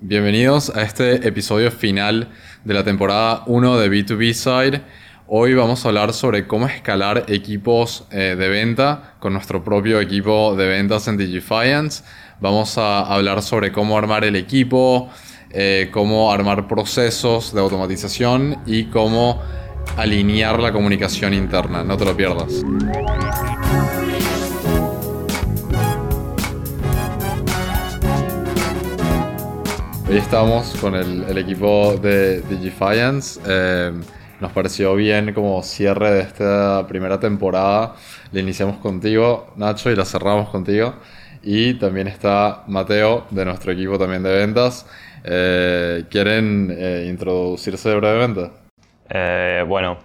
Bienvenidos 0.00 0.70
a 0.76 0.82
este 0.82 1.26
episodio 1.26 1.72
final 1.72 2.28
de 2.64 2.72
la 2.72 2.84
temporada 2.84 3.42
1 3.46 3.78
de 3.78 3.90
B2B 3.90 4.32
Side. 4.32 4.80
Hoy 5.26 5.54
vamos 5.54 5.84
a 5.84 5.88
hablar 5.88 6.12
sobre 6.12 6.46
cómo 6.46 6.68
escalar 6.68 7.24
equipos 7.26 8.04
eh, 8.12 8.36
de 8.38 8.48
venta 8.48 9.14
con 9.18 9.32
nuestro 9.32 9.64
propio 9.64 10.00
equipo 10.00 10.54
de 10.54 10.68
ventas 10.68 11.08
en 11.08 11.16
Digifiance. 11.16 12.04
Vamos 12.40 12.78
a 12.78 13.00
hablar 13.12 13.42
sobre 13.42 13.72
cómo 13.72 13.98
armar 13.98 14.22
el 14.22 14.36
equipo, 14.36 15.10
eh, 15.50 15.88
cómo 15.90 16.30
armar 16.30 16.68
procesos 16.68 17.52
de 17.52 17.60
automatización 17.60 18.58
y 18.66 18.84
cómo 18.84 19.42
alinear 19.96 20.60
la 20.60 20.72
comunicación 20.72 21.34
interna. 21.34 21.82
No 21.82 21.96
te 21.96 22.04
lo 22.04 22.16
pierdas. 22.16 22.64
Hoy 30.10 30.16
estamos 30.16 30.74
con 30.80 30.94
el, 30.94 31.36
equipo 31.36 31.94
de 31.98 32.40
Digifiance. 32.40 33.38
Eh, 33.46 33.92
nos 34.40 34.52
pareció 34.52 34.94
bien 34.94 35.34
como 35.34 35.62
cierre 35.62 36.10
de 36.12 36.20
esta 36.22 36.86
primera 36.88 37.20
temporada. 37.20 37.94
La 38.32 38.40
iniciamos 38.40 38.78
contigo, 38.78 39.52
Nacho, 39.56 39.90
y 39.90 39.96
la 39.96 40.06
cerramos 40.06 40.48
contigo. 40.48 40.94
Y 41.42 41.74
también 41.74 42.08
está 42.08 42.64
Mateo, 42.68 43.26
de 43.28 43.44
nuestro 43.44 43.70
equipo 43.72 43.98
también 43.98 44.22
de 44.22 44.32
ventas. 44.32 44.86
Eh, 45.24 46.04
¿Quieren 46.08 46.74
eh, 46.74 47.06
introducirse 47.06 47.94
brevemente? 47.94 48.50
bueno, 49.66 49.98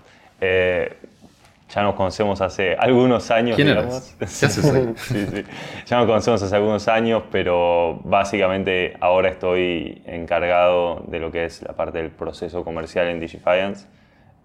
ya 1.73 1.81
nos 1.81 1.95
conocemos 1.95 2.39
hace 2.41 2.75
algunos 2.75 3.31
años, 3.31 3.55
¿Quién 3.55 3.69
digamos. 3.69 4.15
¿Qué 4.19 4.25
haces 4.25 4.53
sí, 4.95 5.25
sí. 5.25 5.43
Ya 5.87 5.97
nos 5.97 6.05
conocemos 6.05 6.43
hace 6.43 6.55
algunos 6.55 6.87
años, 6.87 7.23
pero 7.31 7.99
básicamente 8.03 8.95
ahora 8.99 9.29
estoy 9.29 10.03
encargado 10.05 11.03
de 11.07 11.19
lo 11.19 11.31
que 11.31 11.45
es 11.45 11.63
la 11.63 11.73
parte 11.73 11.97
del 11.97 12.11
proceso 12.11 12.63
comercial 12.63 13.07
en 13.07 13.19
Digifiance. 13.19 13.87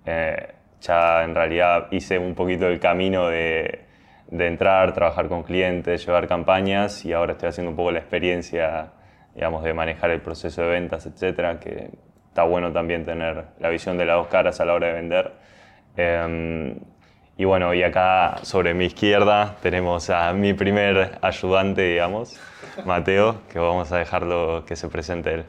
Eh, 0.06 0.54
ya 0.80 1.22
en 1.22 1.34
realidad 1.34 1.88
hice 1.90 2.18
un 2.18 2.34
poquito 2.34 2.66
el 2.66 2.80
camino 2.80 3.28
de, 3.28 3.80
de, 4.28 4.46
entrar, 4.46 4.94
trabajar 4.94 5.28
con 5.28 5.42
clientes, 5.42 6.06
llevar 6.06 6.28
campañas 6.28 7.04
y 7.04 7.12
ahora 7.12 7.32
estoy 7.32 7.50
haciendo 7.50 7.70
un 7.70 7.76
poco 7.76 7.90
la 7.90 7.98
experiencia, 7.98 8.92
digamos, 9.34 9.64
de 9.64 9.74
manejar 9.74 10.10
el 10.10 10.22
proceso 10.22 10.62
de 10.62 10.68
ventas, 10.68 11.04
etcétera, 11.04 11.60
que 11.60 11.90
está 12.28 12.44
bueno 12.44 12.72
también 12.72 13.04
tener 13.04 13.44
la 13.58 13.68
visión 13.68 13.98
de 13.98 14.06
las 14.06 14.16
dos 14.16 14.28
caras 14.28 14.60
a 14.60 14.64
la 14.64 14.72
hora 14.72 14.86
de 14.86 14.92
vender. 14.94 15.32
Em, 15.96 16.76
y 17.38 17.44
bueno, 17.44 17.72
y 17.72 17.84
acá 17.84 18.38
sobre 18.42 18.74
mi 18.74 18.86
izquierda 18.86 19.54
tenemos 19.62 20.10
a 20.10 20.32
mi 20.32 20.54
primer 20.54 21.18
ayudante, 21.22 21.82
digamos, 21.82 22.36
Mateo, 22.84 23.42
que 23.52 23.60
vamos 23.60 23.92
a 23.92 23.98
dejarlo 23.98 24.64
que 24.66 24.74
se 24.74 24.88
presente 24.88 25.34
él. 25.34 25.44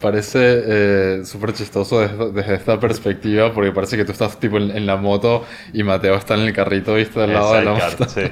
Parece 0.00 0.38
eh, 0.40 1.24
súper 1.24 1.52
chistoso 1.52 1.98
desde, 1.98 2.54
esta 2.54 2.78
perspectiva, 2.78 3.52
porque 3.52 3.72
parece 3.72 3.96
que 3.96 4.04
tú 4.04 4.12
estás 4.12 4.38
tipo 4.38 4.56
en, 4.56 4.86
la 4.86 4.94
moto 4.94 5.44
y 5.72 5.82
Mateo 5.82 6.14
está 6.14 6.34
en 6.34 6.42
el 6.42 6.52
carrito, 6.52 6.94
viste, 6.94 7.20
al 7.20 7.32
lado 7.32 7.54
de 7.54 7.64
la 7.64 7.72
moto. 7.72 8.08
Sí. 8.08 8.22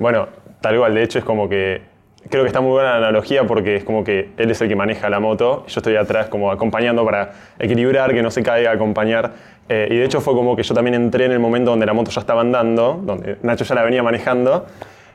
bueno, 0.00 0.28
tal 0.60 0.78
cual, 0.78 0.94
de 0.94 1.04
hecho 1.04 1.20
es 1.20 1.24
como 1.24 1.48
que 1.48 1.82
creo 2.28 2.42
que 2.42 2.48
está 2.48 2.60
muy 2.60 2.72
buena 2.72 2.90
la 2.90 2.96
analogía 3.08 3.44
porque 3.46 3.76
es 3.76 3.84
como 3.84 4.04
que 4.04 4.30
él 4.36 4.50
es 4.50 4.60
el 4.60 4.68
que 4.68 4.76
maneja 4.76 5.08
la 5.08 5.20
moto 5.20 5.64
yo 5.66 5.78
estoy 5.78 5.96
atrás 5.96 6.28
como 6.28 6.50
acompañando 6.50 7.04
para 7.04 7.32
equilibrar, 7.58 8.12
que 8.12 8.22
no 8.22 8.30
se 8.30 8.42
caiga, 8.42 8.72
acompañar. 8.72 9.57
Eh, 9.68 9.88
y 9.90 9.96
de 9.96 10.04
hecho 10.04 10.20
fue 10.20 10.34
como 10.34 10.56
que 10.56 10.62
yo 10.62 10.74
también 10.74 10.94
entré 10.94 11.26
en 11.26 11.32
el 11.32 11.40
momento 11.40 11.70
donde 11.70 11.86
la 11.86 11.92
moto 11.92 12.10
ya 12.10 12.20
estaba 12.20 12.40
andando, 12.40 13.00
donde 13.02 13.36
Nacho 13.42 13.64
ya 13.64 13.74
la 13.74 13.82
venía 13.82 14.02
manejando 14.02 14.66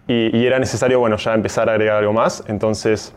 y, 0.07 0.45
era 0.45 0.59
necesario, 0.59 0.99
bueno, 0.99 1.17
ya 1.17 1.33
empezar 1.33 1.69
a 1.69 1.73
agregar 1.73 1.97
algo 1.97 2.13
más. 2.13 2.43
Entonces 2.47 3.13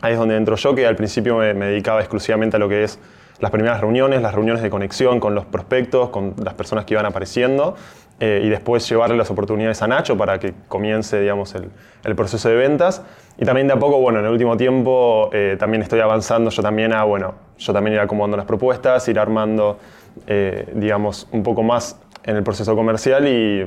ahí 0.00 0.12
es 0.12 0.18
donde 0.18 0.36
entro 0.36 0.56
yo, 0.56 0.74
que 0.74 0.86
al 0.86 0.96
principio 0.96 1.36
me, 1.36 1.54
me 1.54 1.66
dedicaba 1.66 2.00
exclusivamente 2.00 2.56
a 2.56 2.58
lo 2.60 2.68
que 2.68 2.84
es 2.84 2.98
las 3.40 3.50
primeras 3.50 3.80
reuniones, 3.80 4.22
las 4.22 4.34
reuniones 4.34 4.62
de 4.62 4.70
conexión 4.70 5.18
con 5.18 5.34
los 5.34 5.46
prospectos, 5.46 6.10
con 6.10 6.34
las 6.44 6.54
personas 6.54 6.84
que 6.84 6.94
iban 6.94 7.06
apareciendo. 7.06 7.74
Eh, 8.22 8.42
y 8.44 8.50
después 8.50 8.86
llevarle 8.86 9.16
las 9.16 9.30
oportunidades 9.30 9.80
a 9.80 9.88
Nacho 9.88 10.14
para 10.14 10.38
que 10.38 10.52
comience 10.68 11.18
digamos, 11.18 11.54
el, 11.54 11.70
el, 12.04 12.14
proceso 12.14 12.50
de 12.50 12.54
ventas. 12.54 13.02
Y 13.38 13.46
también 13.46 13.66
de 13.66 13.72
a 13.72 13.78
poco, 13.78 13.98
bueno, 13.98 14.18
en 14.18 14.26
el 14.26 14.30
último 14.30 14.58
tiempo 14.58 15.30
eh, 15.32 15.56
también 15.58 15.82
estoy 15.82 16.00
avanzando 16.00 16.50
yo 16.50 16.62
también 16.62 16.92
a, 16.92 17.04
bueno, 17.04 17.34
yo 17.56 17.72
también 17.72 17.94
ir 17.94 18.00
acomodando 18.00 18.36
las 18.36 18.44
propuestas, 18.44 19.08
ir 19.08 19.18
armando, 19.18 19.78
eh, 20.26 20.70
digamos, 20.74 21.28
un 21.32 21.42
poco 21.42 21.62
más 21.62 22.00
en 22.24 22.36
el 22.36 22.42
proceso 22.42 22.74
comercial 22.76 23.26
y, 23.26 23.66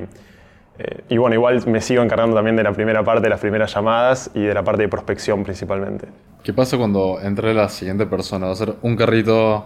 y 1.09 1.17
bueno, 1.17 1.35
igual 1.35 1.65
me 1.67 1.81
sigo 1.81 2.03
encargando 2.03 2.35
también 2.35 2.55
de 2.55 2.63
la 2.63 2.71
primera 2.71 3.03
parte, 3.03 3.21
de 3.23 3.29
las 3.29 3.39
primeras 3.39 3.73
llamadas 3.73 4.31
y 4.33 4.41
de 4.41 4.53
la 4.53 4.63
parte 4.63 4.83
de 4.83 4.89
prospección 4.89 5.43
principalmente. 5.43 6.07
¿Qué 6.43 6.53
pasa 6.53 6.77
cuando 6.77 7.19
entre 7.21 7.53
la 7.53 7.69
siguiente 7.69 8.05
persona? 8.05 8.47
¿Va 8.47 8.51
a 8.51 8.55
ser 8.55 8.75
un 8.81 8.95
carrito, 8.95 9.65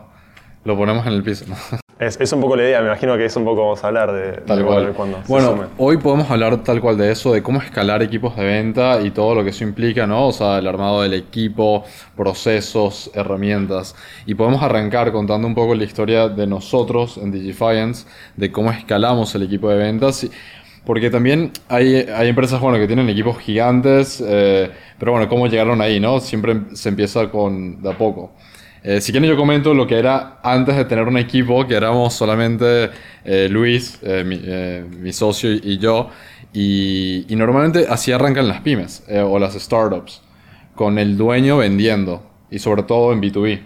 lo 0.64 0.78
ponemos 0.78 1.06
en 1.08 1.14
el 1.14 1.24
piso? 1.24 1.46
Es, 2.00 2.32
un 2.32 2.42
poco 2.42 2.56
la 2.56 2.62
idea, 2.62 2.80
me 2.82 2.88
imagino 2.88 3.18
que 3.18 3.26
es 3.26 3.36
un 3.36 3.44
poco 3.44 3.62
vamos 3.62 3.84
a 3.84 3.88
hablar 3.88 4.12
de, 4.12 4.34
tal 4.42 4.64
cual. 4.64 4.94
cuando 4.94 5.20
Bueno, 5.28 5.66
hoy 5.80 5.98
podemos 5.98 6.30
hablar 6.30 6.64
tal 6.64 6.80
cual 6.80 6.96
de 6.96 7.12
eso, 7.12 7.34
de 7.34 7.42
cómo 7.42 7.60
escalar 7.60 8.04
equipos 8.04 8.36
de 8.36 8.46
venta 8.46 9.02
y 9.02 9.10
todo 9.10 9.34
lo 9.34 9.44
que 9.44 9.50
eso 9.50 9.64
implica, 9.64 10.06
¿no? 10.06 10.28
O 10.28 10.32
sea, 10.32 10.60
el 10.60 10.68
armado 10.68 11.02
del 11.02 11.16
equipo, 11.16 11.86
procesos, 12.16 13.10
herramientas. 13.16 13.96
Y 14.28 14.36
podemos 14.36 14.62
arrancar 14.62 15.12
contando 15.12 15.48
un 15.48 15.56
poco 15.56 15.74
la 15.74 15.86
historia 15.86 16.30
de 16.30 16.46
nosotros 16.46 17.18
en 17.18 17.32
Digifiance, 17.32 18.06
de 18.36 18.52
cómo 18.52 18.72
escalamos 18.72 19.34
el 19.34 19.42
equipo 19.44 19.68
de 19.70 19.78
ventas. 19.78 20.28
Porque 20.86 21.10
también 21.10 21.52
hay, 21.68 21.96
hay 21.96 22.30
empresas 22.30 22.62
bueno, 22.62 22.78
que 22.78 22.86
tienen 22.86 23.10
equipos 23.10 23.40
gigantes, 23.40 24.24
eh, 24.26 24.70
pero 25.00 25.14
bueno, 25.14 25.28
cómo 25.28 25.48
llegaron 25.48 25.82
ahí, 25.82 26.00
¿no? 26.00 26.20
Siempre 26.20 26.62
se 26.74 26.90
empieza 26.90 27.30
con 27.32 27.82
de 27.82 27.90
a 27.90 27.98
poco. 27.98 28.32
Eh, 28.84 29.02
si 29.02 29.12
quieren 29.12 29.30
yo 29.30 29.36
comento 29.36 29.74
lo 29.74 29.88
que 29.88 29.98
era 29.98 30.40
antes 30.44 30.76
de 30.76 30.86
tener 30.86 31.08
un 31.08 31.18
equipo, 31.18 31.66
que 31.68 31.76
éramos 31.76 32.14
solamente 32.14 32.90
eh, 33.26 33.48
Luis, 33.50 34.00
eh, 34.04 34.86
mi, 34.90 35.12
socio 35.14 35.52
y, 35.52 35.78
yo, 35.78 36.10
y, 36.54 37.26
normalmente 37.32 37.86
así 37.90 38.12
arrancan 38.12 38.48
las 38.48 38.62
pymes 38.62 39.04
o 39.10 39.40
las 39.40 39.56
startups, 39.56 40.22
con 40.76 41.00
el 41.00 41.18
dueño 41.18 41.58
vendiendo, 41.58 42.24
y 42.52 42.60
sobre 42.60 42.84
todo 42.84 43.12
en 43.14 43.22
B2B, 43.22 43.62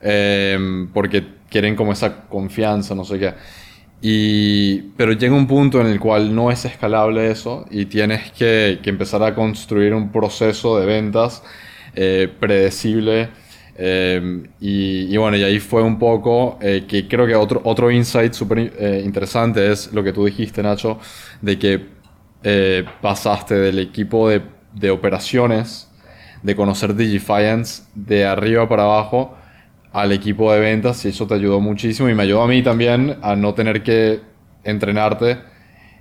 em, 0.00 0.88
porque 0.92 1.24
quieren 1.48 1.76
como 1.76 1.92
esa 1.92 2.22
confianza, 2.28 2.94
no 2.94 3.04
sé 3.04 3.18
qué. 3.18 3.34
Y, 4.04 4.80
pero 4.96 5.12
llega 5.12 5.34
un 5.34 5.46
punto 5.46 5.80
en 5.80 5.86
el 5.86 6.00
cual 6.00 6.34
no 6.34 6.50
es 6.50 6.64
escalable 6.64 7.30
eso 7.30 7.66
y 7.70 7.86
tienes 7.86 8.32
que, 8.32 8.80
que 8.82 8.90
empezar 8.90 9.22
a 9.22 9.32
construir 9.34 9.94
un 9.94 10.10
proceso 10.10 10.78
de 10.78 10.86
ventas 10.86 11.42
predecible 12.40 13.28
Em, 13.74 14.44
y, 14.60 15.16
bueno, 15.16 15.36
y 15.36 15.42
ahí 15.42 15.58
fue 15.58 15.82
un 15.82 15.98
poco 15.98 16.58
eh, 16.60 16.84
que 16.86 17.08
creo 17.08 17.26
que 17.26 17.34
otro, 17.34 17.60
otro 17.64 17.90
insight 17.90 18.34
súper 18.34 18.58
eh, 18.78 19.02
interesante 19.04 19.70
es 19.72 19.92
lo 19.92 20.02
que 20.04 20.12
tú 20.12 20.24
dijiste, 20.26 20.62
Nacho, 20.62 20.98
de 21.40 21.58
que 21.58 21.86
eh, 22.42 22.84
pasaste 23.00 23.54
del 23.54 23.78
equipo 23.78 24.28
de, 24.28 24.42
de, 24.74 24.90
operaciones, 24.90 25.90
de 26.42 26.54
conocer 26.54 26.94
Digifiance 26.94 27.84
de 27.94 28.26
arriba 28.26 28.68
para 28.68 28.82
abajo, 28.84 29.36
al 29.92 30.12
equipo 30.12 30.52
de 30.52 30.60
ventas 30.60 31.04
y 31.04 31.08
eso 31.08 31.26
te 31.26 31.34
ayudó 31.34 31.60
muchísimo 31.60 32.08
y 32.08 32.14
me 32.14 32.22
ayudó 32.22 32.42
a 32.42 32.48
mí 32.48 32.62
también 32.62 33.18
a 33.22 33.36
no 33.36 33.54
tener 33.54 33.82
que 33.82 34.20
entrenarte 34.64 35.38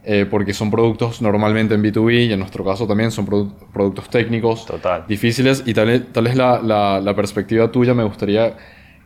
eh, 0.03 0.25
porque 0.29 0.53
son 0.53 0.71
productos 0.71 1.21
normalmente 1.21 1.75
en 1.75 1.83
B2B 1.83 2.27
y 2.27 2.33
en 2.33 2.39
nuestro 2.39 2.65
caso 2.65 2.87
también 2.87 3.11
son 3.11 3.27
productos 3.27 4.09
técnicos 4.09 4.65
difíciles 5.07 5.61
y 5.67 5.75
tal, 5.75 6.07
tal 6.07 6.25
es 6.25 6.35
la, 6.35 6.59
la, 6.59 7.15
perspectiva 7.15 7.71
tuya, 7.71 7.93
me 7.93 8.03
gustaría 8.03 8.57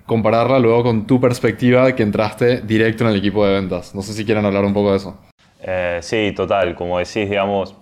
compararla 0.05 0.57
luego 0.57 0.83
con 0.83 1.05
tu 1.05 1.19
perspectiva 1.19 1.93
que 1.93 2.03
entraste 2.03 2.61
directo 2.61 3.03
en 3.03 3.09
el 3.09 3.17
equipo 3.17 3.45
de 3.45 3.55
ventas. 3.55 3.93
No 3.93 4.01
sé 4.01 4.13
si 4.13 4.23
quieren 4.23 4.45
hablar 4.45 4.63
un 4.63 4.73
poco 4.73 4.91
de 4.91 4.97
eso. 4.97 5.19
Eh, 5.61 5.99
sí, 6.01 6.31
total, 6.33 6.75
como 6.75 6.97
decís, 6.97 7.29
digamos, 7.29 7.75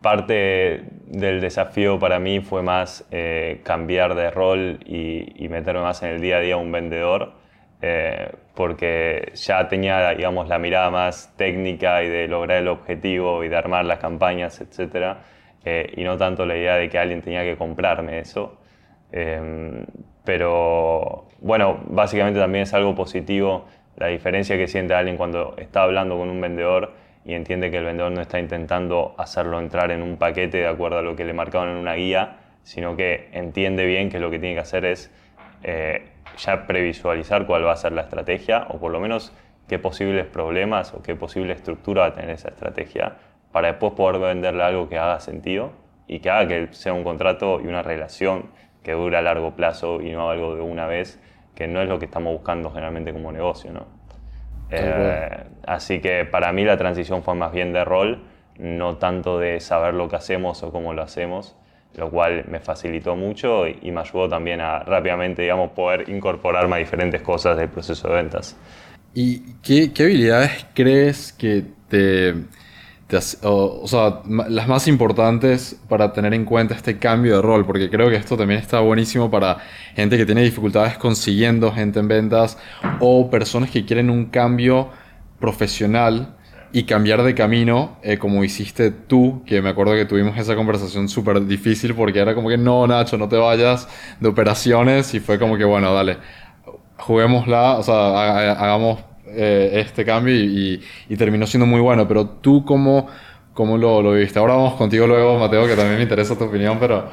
parte 0.00 0.84
del 1.06 1.42
desafío 1.42 1.98
para 1.98 2.18
mí 2.18 2.40
fue 2.40 2.62
más 2.62 3.04
eh, 3.10 3.60
cambiar 3.62 4.14
de 4.14 4.30
rol 4.30 4.78
y, 4.86 5.44
y 5.44 5.48
meterme 5.48 5.82
más 5.82 6.02
en 6.02 6.10
el 6.10 6.20
día 6.22 6.38
a 6.38 6.40
día 6.40 6.56
un 6.56 6.72
vendedor 6.72 7.32
eh, 7.80 8.32
porque 8.54 9.32
ya 9.34 9.68
tenía, 9.68 10.10
digamos, 10.10 10.48
la 10.48 10.58
mirada 10.58 10.90
más 10.90 11.32
técnica 11.36 12.02
y 12.02 12.08
de 12.08 12.28
lograr 12.28 12.58
el 12.58 12.68
objetivo 12.68 13.44
y 13.44 13.48
de 13.48 13.56
armar 13.56 13.84
las 13.84 13.98
campañas, 13.98 14.60
etc. 14.60 15.16
Eh, 15.64 15.92
y 15.96 16.04
no 16.04 16.16
tanto 16.16 16.46
la 16.46 16.56
idea 16.56 16.76
de 16.76 16.88
que 16.88 16.98
alguien 16.98 17.22
tenía 17.22 17.42
que 17.44 17.56
comprarme 17.56 18.18
eso. 18.18 18.58
Eh, 19.12 19.84
pero 20.24 21.28
bueno, 21.40 21.80
básicamente 21.86 22.38
también 22.40 22.64
es 22.64 22.74
algo 22.74 22.94
positivo 22.94 23.66
la 23.98 24.06
diferencia 24.06 24.56
que 24.56 24.68
siente 24.68 24.94
alguien 24.94 25.16
cuando 25.16 25.54
está 25.58 25.82
hablando 25.82 26.16
con 26.16 26.30
un 26.30 26.40
vendedor 26.40 26.92
y 27.24 27.34
entiende 27.34 27.70
que 27.70 27.78
el 27.78 27.84
vendedor 27.84 28.12
no 28.12 28.20
está 28.20 28.38
intentando 28.38 29.14
hacerlo 29.18 29.58
entrar 29.58 29.90
en 29.90 30.02
un 30.02 30.16
paquete 30.16 30.58
de 30.58 30.68
acuerdo 30.68 30.98
a 30.98 31.02
lo 31.02 31.16
que 31.16 31.24
le 31.24 31.32
marcaron 31.32 31.70
en 31.70 31.76
una 31.76 31.94
guía, 31.94 32.36
sino 32.62 32.96
que 32.96 33.28
entiende 33.32 33.84
bien 33.86 34.08
que 34.08 34.20
lo 34.20 34.30
que 34.30 34.38
tiene 34.38 34.54
que 34.54 34.60
hacer 34.60 34.84
es 34.84 35.10
ya 36.38 36.66
previsualizar 36.66 37.46
cuál 37.46 37.66
va 37.66 37.72
a 37.72 37.76
ser 37.76 37.92
la 37.92 38.02
estrategia 38.02 38.66
o 38.70 38.78
por 38.78 38.92
lo 38.92 39.00
menos 39.00 39.32
qué 39.68 39.78
posibles 39.78 40.26
problemas 40.26 40.94
o 40.94 41.02
qué 41.02 41.14
posible 41.14 41.52
estructura 41.52 42.02
va 42.02 42.08
a 42.08 42.14
tener 42.14 42.30
esa 42.30 42.48
estrategia 42.48 43.16
para 43.52 43.68
después 43.68 43.92
poder 43.92 44.20
venderle 44.20 44.62
algo 44.62 44.88
que 44.88 44.98
haga 44.98 45.20
sentido 45.20 45.72
y 46.06 46.20
que 46.20 46.30
haga 46.30 46.48
que 46.48 46.68
sea 46.72 46.92
un 46.92 47.04
contrato 47.04 47.60
y 47.60 47.66
una 47.66 47.82
relación 47.82 48.46
que 48.82 48.92
dure 48.92 49.16
a 49.16 49.22
largo 49.22 49.54
plazo 49.54 50.00
y 50.00 50.12
no 50.12 50.30
algo 50.30 50.56
de 50.56 50.62
una 50.62 50.86
vez, 50.86 51.20
que 51.54 51.66
no 51.66 51.82
es 51.82 51.88
lo 51.88 51.98
que 51.98 52.06
estamos 52.06 52.32
buscando 52.32 52.70
generalmente 52.70 53.12
como 53.12 53.32
negocio. 53.32 53.72
¿no? 53.72 53.86
Eh, 54.70 55.28
así 55.66 56.00
que 56.00 56.24
para 56.24 56.52
mí 56.52 56.64
la 56.64 56.76
transición 56.76 57.22
fue 57.22 57.34
más 57.34 57.52
bien 57.52 57.72
de 57.72 57.84
rol, 57.84 58.22
no 58.58 58.96
tanto 58.96 59.38
de 59.38 59.60
saber 59.60 59.94
lo 59.94 60.08
que 60.08 60.16
hacemos 60.16 60.62
o 60.62 60.72
cómo 60.72 60.94
lo 60.94 61.02
hacemos, 61.02 61.56
lo 61.98 62.10
cual 62.10 62.44
me 62.48 62.60
facilitó 62.60 63.16
mucho 63.16 63.66
y, 63.66 63.90
me 63.90 64.00
ayudó 64.00 64.28
también 64.28 64.60
a 64.60 64.80
rápidamente, 64.80 65.42
digamos, 65.42 65.72
poder 65.72 66.08
incorporarme 66.08 66.76
a 66.76 66.78
diferentes 66.78 67.20
cosas 67.22 67.56
del 67.56 67.68
proceso 67.68 68.08
de 68.08 68.14
ventas. 68.14 68.56
¿Y 69.14 69.54
qué, 69.62 69.92
qué 69.92 70.04
habilidades 70.04 70.66
crees 70.74 71.32
que 71.32 71.64
te, 71.88 72.34
o, 73.42 73.86
sea, 73.86 74.20
las 74.48 74.68
más 74.68 74.86
importantes 74.86 75.80
para 75.88 76.12
tener 76.12 76.34
en 76.34 76.44
cuenta 76.44 76.74
este 76.74 76.98
cambio 76.98 77.36
de 77.36 77.42
rol, 77.42 77.64
porque 77.64 77.88
creo 77.88 78.10
que 78.10 78.16
esto 78.16 78.36
también 78.36 78.60
está 78.60 78.80
buenísimo 78.80 79.30
para 79.30 79.58
gente 79.94 80.16
que 80.16 80.26
tiene 80.26 80.42
dificultades 80.42 80.98
consiguiendo 80.98 81.72
gente 81.72 82.00
en 82.00 82.08
ventas 82.08 82.58
o 83.00 83.30
personas 83.30 83.70
que 83.70 83.84
quieren 83.84 84.10
un 84.10 84.26
cambio 84.26 84.90
profesional 85.40 86.36
y 86.72 86.84
cambiar 86.84 87.22
de 87.22 87.34
camino, 87.34 87.96
eh, 88.02 88.18
como 88.18 88.44
hiciste 88.44 88.90
tú, 88.90 89.42
que 89.46 89.62
me 89.62 89.70
acuerdo 89.70 89.94
que 89.94 90.04
tuvimos 90.04 90.36
esa 90.38 90.54
conversación 90.54 91.08
súper 91.08 91.44
difícil 91.46 91.94
porque 91.94 92.18
era 92.18 92.34
como 92.34 92.48
que 92.48 92.58
no, 92.58 92.86
Nacho, 92.86 93.16
no 93.16 93.28
te 93.28 93.36
vayas 93.36 93.88
de 94.20 94.28
operaciones 94.28 95.14
y 95.14 95.20
fue 95.20 95.38
como 95.38 95.56
que, 95.56 95.64
bueno, 95.64 95.94
dale, 95.94 96.18
juguémosla, 96.98 97.78
o 97.78 97.82
sea, 97.82 98.52
hagamos 98.52 99.00
eh, 99.30 99.70
este 99.74 100.04
cambio 100.04 100.34
y, 100.34 100.82
terminó 101.16 101.46
siendo 101.46 101.66
muy 101.66 101.80
bueno. 101.80 102.06
Pero 102.06 102.26
tú, 102.26 102.64
¿cómo, 102.64 103.08
cómo 103.54 103.78
lo, 103.78 104.02
lo, 104.02 104.12
viste? 104.12 104.38
Ahora 104.38 104.54
vamos 104.54 104.74
contigo 104.74 105.06
luego, 105.06 105.38
Mateo, 105.38 105.66
que 105.66 105.74
también 105.74 105.96
me 105.96 106.02
interesa 106.02 106.36
tu 106.36 106.44
opinión, 106.44 106.78
pero... 106.78 107.08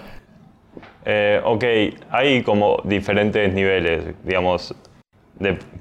Eh, 1.07 1.39
ok, 1.43 1.63
hay 2.09 2.41
como 2.41 2.81
diferentes 2.83 3.53
niveles, 3.53 4.15
digamos, 4.23 4.73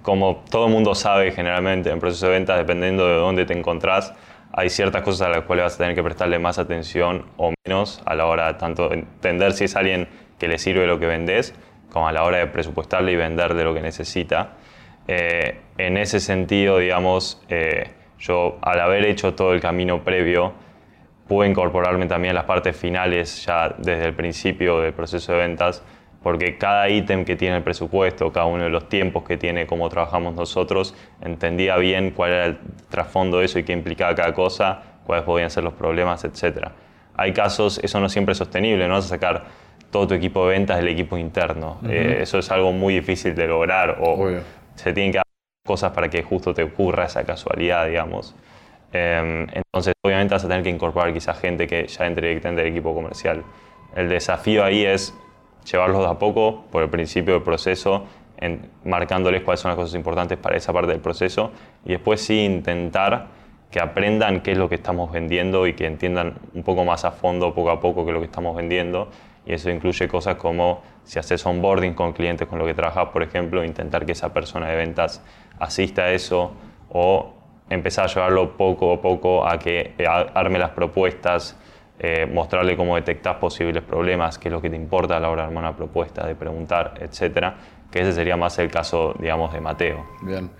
como 0.03 0.45
todo 0.51 0.67
el 0.67 0.73
mundo 0.73 0.95
sabe 0.95 1.33
generalmente 1.33 1.91
en 1.91 2.01
proceso 2.01 2.27
de 2.27 2.33
ventas, 2.33 2.59
dependiendo 2.59 3.07
de 3.07 3.15
dónde 3.15 3.45
te 3.45 3.57
encontrás, 3.57 4.13
hay 4.53 4.71
ciertas 4.71 5.03
cosas 5.03 5.29
a 5.29 5.31
las 5.31 5.43
cuales 5.43 5.65
vas 5.65 5.75
a 5.75 5.79
tener 5.79 5.95
que 5.95 6.03
prestarle 6.03 6.39
más 6.39 6.59
atención 6.59 7.27
o 7.37 7.53
menos 7.67 8.03
a 8.05 8.15
la 8.15 8.27
hora 8.27 8.53
de 8.53 8.55
tanto 8.55 8.93
entender 8.93 9.53
si 9.53 9.65
es 9.65 9.75
alguien 9.77 10.09
que 10.39 10.49
le 10.49 10.59
sirve 10.59 10.87
lo 10.87 10.99
que 10.99 11.07
vendes, 11.07 11.55
como 11.91 12.09
a 12.09 12.13
la 12.13 12.25
hora 12.25 12.39
de 12.39 12.47
presupuestarle 12.47 13.13
y 13.13 13.17
vender 13.17 13.55
de 13.55 13.65
lo 13.65 13.75
que 13.75 13.81
necesita. 13.81 14.53
Eh, 15.07 15.61
en 15.79 15.97
ese 15.97 16.21
sentido, 16.21 16.79
digamos, 16.79 17.43
eh, 17.49 17.91
yo 18.19 18.59
al 18.63 18.81
haber 18.81 19.05
hecho 19.07 19.35
todo 19.35 19.53
el 19.53 19.61
camino 19.61 20.03
previo, 20.03 20.53
pude 21.29 21.49
incorporarme 21.49 22.07
también 22.07 22.33
a 22.33 22.35
las 22.35 22.45
partes 22.45 22.77
finales 22.77 23.45
ya 23.45 23.75
desde 23.79 24.07
el 24.07 24.15
principio 24.15 24.81
del 24.81 24.93
proceso 24.93 25.33
de 25.33 25.39
ventas, 25.39 25.83
porque 26.25 26.57
cada 26.57 26.89
ítem 26.89 27.27
que 27.27 27.37
tiene 27.37 27.59
el 27.59 27.63
presupuesto, 27.63 28.33
cada 28.33 28.47
uno 28.47 28.65
de 28.65 28.71
los 28.71 28.89
tiempos 28.89 29.25
que 29.25 29.37
tiene, 29.37 29.67
cómo 29.67 29.91
trabajamos 29.91 30.35
nosotros, 30.35 30.95
entendía 31.21 31.77
bien 31.77 32.13
cuál 32.13 32.33
era 32.33 32.47
el 32.47 32.59
trasfondo 32.89 33.41
de 33.41 33.45
eso 33.45 33.59
y 33.59 33.63
qué 33.63 33.75
implicaba 33.75 34.15
cada 34.15 34.33
cosa, 34.33 34.83
cuáles 35.05 35.27
podían 35.27 35.51
ser 35.51 35.65
los 35.65 35.75
problemas, 35.75 36.25
etc. 36.25 36.69
Hay 37.15 37.35
casos, 37.35 37.79
eso 37.83 38.01
no 38.01 38.09
siempre 38.09 38.33
es 38.33 38.39
sostenible, 38.39 38.89
no 38.89 38.95
vas 38.95 39.05
a 39.05 39.09
sacar 39.09 39.45
todo 39.91 40.09
tu 40.09 40.15
equipo 40.15 40.49
de 40.49 40.55
ventas 40.55 40.79
del 40.79 40.89
equipo 40.89 41.19
interno. 41.19 41.79
Eh, 41.87 42.21
eso 42.23 42.39
es 42.39 42.51
algo 42.51 42.73
muy 42.73 42.95
difícil 42.95 43.35
de 43.35 43.47
lograr 43.47 43.99
o 44.01 44.31
se 44.77 44.95
tienen 44.95 45.13
que 45.13 45.19
hacer 45.19 45.31
cosas 45.67 45.93
para 45.93 46.09
que 46.09 46.23
justo 46.23 46.55
te 46.55 46.63
ocurra 46.63 47.05
esa 47.05 47.25
casualidad, 47.25 47.87
digamos. 47.87 48.35
Em, 48.95 49.47
entonces, 49.53 49.93
obviamente 50.03 50.33
vas 50.33 50.45
a 50.45 50.49
tener 50.49 50.63
que 50.63 50.71
incorporar 50.71 51.13
quizá 51.13 51.35
gente 51.35 51.67
que 51.67 51.87
ya 51.87 52.07
entre 52.07 52.29
directamente 52.29 52.63
del 52.63 52.73
equipo 52.73 52.95
comercial. 52.95 53.45
El 53.95 54.09
desafío 54.09 54.65
ahí 54.65 54.87
es 54.87 55.15
llevarlos 55.71 56.01
de 56.01 56.09
a 56.09 56.19
poco 56.19 56.65
por 56.71 56.83
el 56.83 56.91
principio 56.91 57.35
del 57.35 57.43
proceso, 57.43 58.05
en, 58.37 58.71
marcándoles 58.85 59.43
cuáles 59.43 59.61
son 59.61 59.71
las 59.71 59.77
cosas 59.77 59.95
importantes 59.95 60.39
para 60.39 60.57
esa 60.57 60.73
parte 60.73 60.93
del 60.93 61.01
proceso 61.01 61.53
y 61.85 61.91
después 61.91 62.21
sí 62.21 62.45
intentar 62.45 63.29
que 63.71 63.81
aprendan 63.81 64.41
qué 64.41 64.53
es 64.53 64.59
lo 64.59 64.69
que 64.69 64.77
estamos 64.77 65.11
vendiendo 65.11 65.67
y 65.67 65.73
que 65.73 65.87
entiendan 65.87 66.35
un 66.55 66.63
poco 66.63 66.85
más 66.85 67.05
a 67.05 67.11
fondo, 67.11 67.53
poco 67.55 67.71
a 67.71 67.81
poco, 67.81 68.05
qué 68.05 68.11
es 68.11 68.15
lo 68.15 68.21
que 68.21 68.27
estamos 68.27 68.55
vendiendo. 68.55 69.09
Y 69.47 69.53
eso 69.53 69.69
incluye 69.69 70.07
cosas 70.07 70.37
como 70.37 70.83
si 71.03 71.19
haces 71.19 71.45
onboarding 71.45 71.93
con 71.95 72.13
clientes 72.13 72.47
con 72.47 72.61
los 72.61 72.69
que 72.69 72.75
trabajas, 72.75 73.09
por 73.09 73.25
ejemplo, 73.25 73.65
intentar 73.65 74.07
que 74.07 74.13
esa 74.13 74.33
persona 74.33 74.69
de 74.69 74.77
ventas 74.77 75.23
asista 75.59 76.03
a 76.03 76.13
eso 76.13 76.53
o 76.89 77.35
empezar 77.69 78.05
a 78.05 78.09
llevarlo 78.09 78.57
poco 78.57 78.95
a 78.95 79.01
poco 79.03 79.45
a 79.45 79.59
que 79.59 79.95
eh, 79.99 80.07
arme 80.07 80.61
las 80.61 80.71
propuestas, 80.71 81.59
eh, 81.99 82.27
mostrarle 82.27 82.77
cómo 82.77 82.97
detectas 82.97 83.37
posibles 83.37 83.83
problemas, 83.83 84.39
qué 84.39 84.49
es 84.49 84.53
lo 84.53 84.61
que 84.61 84.71
te 84.71 84.77
importa 84.77 85.17
a 85.17 85.21
la 85.21 85.31
hora 85.31 85.43
de 85.43 85.49
armar 85.49 85.65
una 85.65 85.77
propuesta, 85.77 86.27
de 86.27 86.35
preguntar, 86.35 86.95
etcétera, 87.01 87.55
que 87.91 88.01
ese 88.01 88.13
sería 88.13 88.37
más 88.37 88.59
el 88.59 88.71
caso, 88.71 89.15
digamos, 89.19 89.53
de 89.53 89.61
Mateo. 89.61 90.05
Bien. 90.23 90.51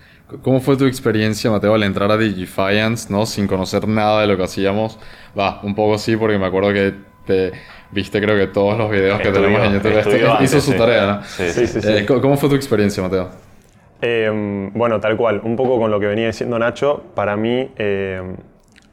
¿Cómo 0.41 0.59
fue 0.59 0.75
tu 0.75 0.85
experiencia, 0.85 1.51
Mateo, 1.51 1.75
al 1.75 1.83
entrar 1.83 2.09
a 2.09 2.17
Digifiance, 2.17 3.11
¿no? 3.11 3.25
sin 3.25 3.47
conocer 3.47 3.87
nada 3.87 4.21
de 4.21 4.27
lo 4.27 4.37
que 4.37 4.43
hacíamos? 4.43 4.99
Va, 5.37 5.59
un 5.61 5.75
poco 5.75 5.97
sí, 5.97 6.17
porque 6.17 6.39
me 6.39 6.47
acuerdo 6.47 6.73
que 6.73 6.93
te 7.25 7.51
viste 7.91 8.21
creo 8.21 8.37
que 8.37 8.51
todos 8.51 8.77
los 8.77 8.89
videos 8.89 9.19
que 9.19 9.31
tenemos 9.31 9.61
en 9.63 9.73
YouTube. 9.73 9.97
Este 9.97 10.43
hizo 10.43 10.61
su 10.61 10.73
tarea, 10.73 11.05
¿no? 11.05 11.23
Sí, 11.23 11.49
sí, 11.49 11.67
sí. 11.67 11.79
Eh, 11.83 12.05
¿Cómo 12.05 12.37
fue 12.37 12.49
tu 12.49 12.55
experiencia, 12.55 13.03
Mateo? 13.03 13.29
Em, 14.01 14.71
bueno, 14.73 14.99
tal 14.99 15.17
cual. 15.17 15.41
Un 15.43 15.55
poco 15.55 15.79
con 15.79 15.91
lo 15.91 15.99
que 15.99 16.07
venía 16.07 16.27
diciendo 16.27 16.59
Nacho, 16.59 17.03
para 17.15 17.35
mí, 17.35 17.71
em, 17.77 18.35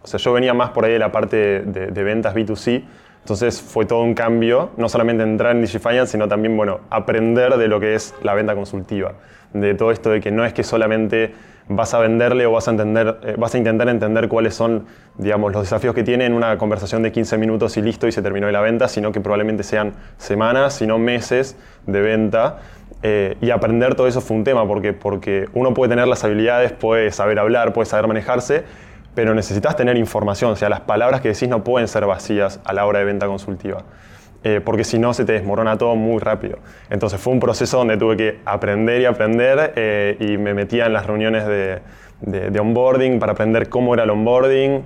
o 0.02 0.06
sea, 0.06 0.19
yo 0.19 0.32
venía 0.32 0.54
más 0.54 0.70
por 0.70 0.84
ahí 0.84 0.93
de 0.93 0.99
la 0.99 1.12
parte 1.12 1.60
de, 1.60 2.02
ventas 2.02 2.34
B2C. 2.34 2.82
Entonces 3.20 3.62
fue 3.62 3.84
todo 3.87 4.02
un 4.02 4.14
cambio, 4.14 4.70
no 4.76 4.88
solamente 4.88 5.22
entrar 5.22 5.54
en 5.54 5.62
Digifinance, 5.62 6.12
sino 6.12 6.26
también, 6.26 6.56
bueno, 6.56 6.81
aprender 6.90 7.56
de 7.56 7.69
lo 7.69 7.78
que 7.78 7.94
es 7.94 8.14
la 8.22 8.34
venta 8.34 8.54
consultiva. 8.56 9.12
De 9.52 9.75
todo 9.75 9.93
esto 9.93 10.10
de 10.10 10.20
que 10.20 10.32
no 10.32 10.44
es 10.44 10.52
que 10.52 10.64
solamente 10.64 11.32
vas 11.69 11.94
a 11.94 12.00
venderle 12.00 12.46
o 12.46 12.52
vas 12.52 12.66
a, 12.66 12.72
entender, 12.72 13.19
eh, 13.22 13.37
vas 13.38 13.54
a 13.54 13.58
intentar 13.58 13.88
entender 13.88 14.28
cuáles 14.28 14.54
son 14.54 14.87
digamos, 15.19 15.52
los 15.52 15.62
desafíos 15.62 15.94
que 15.94 16.02
tiene 16.02 16.26
en 16.26 16.32
una 16.32 16.58
conversación 16.58 17.02
de 17.02 17.12
15 17.12 17.38
minutos 17.38 17.76
y 17.76 17.82
listo 17.82 18.08
y 18.08 18.12
se 18.12 18.22
terminó 18.22 18.50
la 18.50 18.60
venta, 18.60 18.88
sino 18.88 19.12
que 19.12 19.20
probablemente 19.20 19.62
sean 19.62 19.93
semanas, 20.16 20.75
sino 20.75 20.99
meses 20.99 21.56
de 21.87 22.00
venta. 22.00 22.58
Eh, 23.04 23.37
y 23.40 23.50
aprender 23.50 23.94
todo 23.94 24.06
eso 24.06 24.20
fue 24.20 24.37
un 24.37 24.44
tema, 24.44 24.66
porque, 24.66 24.93
porque 24.93 25.49
uno 25.54 25.75
puede 25.75 25.90
tener 25.90 26.08
las 26.08 26.25
habilidades, 26.25 26.72
puede 26.72 27.10
saber 27.10 27.38
hablar, 27.38 27.72
puede 27.72 27.87
saber 27.87 28.06
manejarse, 28.06 28.64
pero 29.14 29.35
necesitas 29.35 29.76
tener 29.76 29.97
información, 29.97 30.53
o 30.53 30.56
sea, 30.56 30.69
las 30.69 30.81
palabras 30.81 31.20
que 31.20 31.29
decís 31.29 31.49
no 31.49 31.64
pueden 31.64 31.88
ser 31.88 32.06
vacías 32.06 32.61
a 32.64 32.73
la 32.73 32.87
hora 32.87 33.00
de 33.00 33.05
venta 33.05 33.26
consultiva. 33.26 33.85
Eh, 34.44 34.61
porque 34.64 34.82
si 34.82 34.99
no 34.99 35.14
se 35.14 35.25
te 35.25 35.35
desmorona 35.35 35.79
todo 35.79 35.94
muy 35.94 36.19
rápido. 36.19 36.59
Entonces 36.91 37.20
fue 37.20 37.32
un 37.32 37.38
proceso 37.38 37.79
donde 37.79 37.97
tuve 37.97 38.17
que 38.17 38.41
aprender 38.44 39.00
y 39.00 39.05
aprender 39.05 39.73
eh, 39.76 40.16
y 40.19 40.37
me 40.37 40.52
metía 40.52 40.87
en 40.87 40.95
las 40.95 41.07
reuniones 41.07 41.47
de, 41.47 41.81
de, 42.23 42.61
onboarding 42.61 43.21
para 43.21 43.33
aprender 43.33 43.69
cómo 43.69 43.95
era 43.95 44.02
el 44.02 44.11
onboarding 44.11 44.83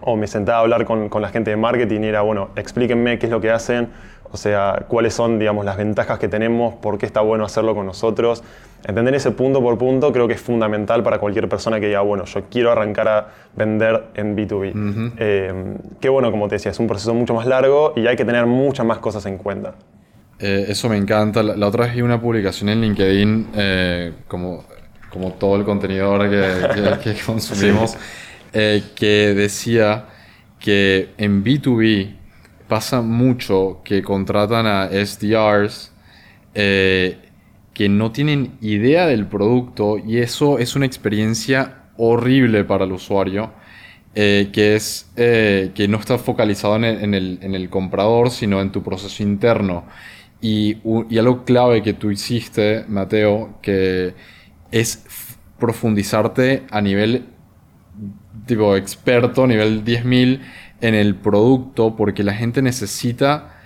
o 0.00 0.16
me 0.16 0.26
sentaba 0.26 0.58
a 0.58 0.60
hablar 0.62 0.84
con, 0.86 1.08
con, 1.08 1.22
la 1.22 1.28
gente 1.28 1.50
de 1.50 1.56
marketing 1.56 2.00
y 2.00 2.06
era, 2.06 2.22
bueno, 2.22 2.50
explíquenme 2.56 3.18
qué 3.20 3.26
es 3.26 3.32
lo 3.32 3.40
que 3.40 3.52
hacen, 3.52 3.90
o 4.32 4.36
sea, 4.36 4.84
cuáles 4.86 5.14
son, 5.14 5.38
digamos, 5.38 5.64
las 5.64 5.76
ventajas 5.76 6.18
que 6.18 6.28
tenemos, 6.28 6.74
por 6.74 6.98
qué 6.98 7.06
está 7.06 7.20
bueno 7.20 7.44
hacerlo 7.44 7.74
con 7.74 7.86
nosotros. 7.86 8.44
Entender 8.86 9.14
ese 9.14 9.32
punto 9.32 9.60
por 9.60 9.76
punto 9.76 10.12
creo 10.12 10.28
que 10.28 10.34
es 10.34 10.40
fundamental 10.40 11.02
para 11.02 11.18
cualquier 11.18 11.48
persona 11.48 11.80
que 11.80 11.86
diga, 11.88 12.00
bueno, 12.00 12.24
yo 12.24 12.44
quiero 12.48 12.70
arrancar 12.70 13.08
a 13.08 13.28
vender 13.56 14.04
en 14.14 14.36
B2B. 14.36 15.12
Eh, 15.18 15.76
qué 16.00 16.08
bueno, 16.08 16.30
como 16.30 16.48
te 16.48 16.54
decía, 16.54 16.70
es 16.70 16.78
un 16.78 16.86
proceso 16.86 17.12
mucho 17.12 17.34
más 17.34 17.46
largo 17.46 17.92
y 17.96 18.06
hay 18.06 18.16
que 18.16 18.24
tener 18.24 18.46
muchas 18.46 18.86
más 18.86 18.98
cosas 18.98 19.26
en 19.26 19.36
cuenta. 19.36 19.74
Eh, 20.38 20.66
eso 20.68 20.88
me 20.88 20.96
encanta. 20.96 21.42
La, 21.42 21.66
otra 21.66 21.86
vez 21.86 21.94
vi 21.94 22.02
una 22.02 22.20
publicación 22.20 22.70
en 22.70 22.80
LinkedIn, 22.80 23.48
eh, 23.54 24.12
como, 24.28 24.64
como 25.10 25.32
todo 25.32 25.56
el 25.56 25.64
contenido 25.64 26.06
ahora 26.06 26.30
que, 26.30 27.16
consumimos, 27.26 27.96
que 28.52 29.34
decía 29.36 30.06
que 30.60 31.10
en 31.18 31.44
B2B 31.44 32.19
pasa 32.70 33.02
mucho 33.02 33.80
que 33.84 34.00
contratan 34.00 34.64
a 34.66 34.88
SDRs 34.88 35.92
eh, 36.54 37.18
que 37.74 37.88
no 37.88 38.12
tienen 38.12 38.52
idea 38.60 39.06
del 39.06 39.26
producto 39.26 39.98
y 39.98 40.18
eso 40.18 40.58
es 40.58 40.76
una 40.76 40.86
experiencia 40.86 41.90
horrible 41.96 42.64
para 42.64 42.84
el 42.84 42.92
usuario. 42.92 43.52
Eh, 44.16 44.48
que 44.52 44.74
es 44.74 45.08
eh, 45.14 45.70
que 45.72 45.86
no 45.86 45.98
está 45.98 46.18
focalizado 46.18 46.74
en 46.74 47.14
el, 47.14 47.68
comprador, 47.70 48.30
sino 48.30 48.60
en 48.60 48.72
tu 48.72 48.82
proceso 48.82 49.22
interno. 49.22 49.84
Y, 50.40 50.78
y, 51.08 51.18
algo 51.18 51.44
clave 51.44 51.80
que 51.80 51.92
tú 51.92 52.10
hiciste, 52.10 52.84
Mateo, 52.88 53.58
que 53.62 54.14
es 54.72 55.04
profundizarte 55.60 56.64
a 56.70 56.80
nivel 56.80 57.26
tipo 58.46 58.74
experto, 58.76 59.46
nivel 59.46 59.84
10.000 59.84 60.40
en 60.80 60.94
el 60.94 61.14
producto 61.14 61.96
porque 61.96 62.22
la 62.22 62.34
gente 62.34 62.62
necesita 62.62 63.56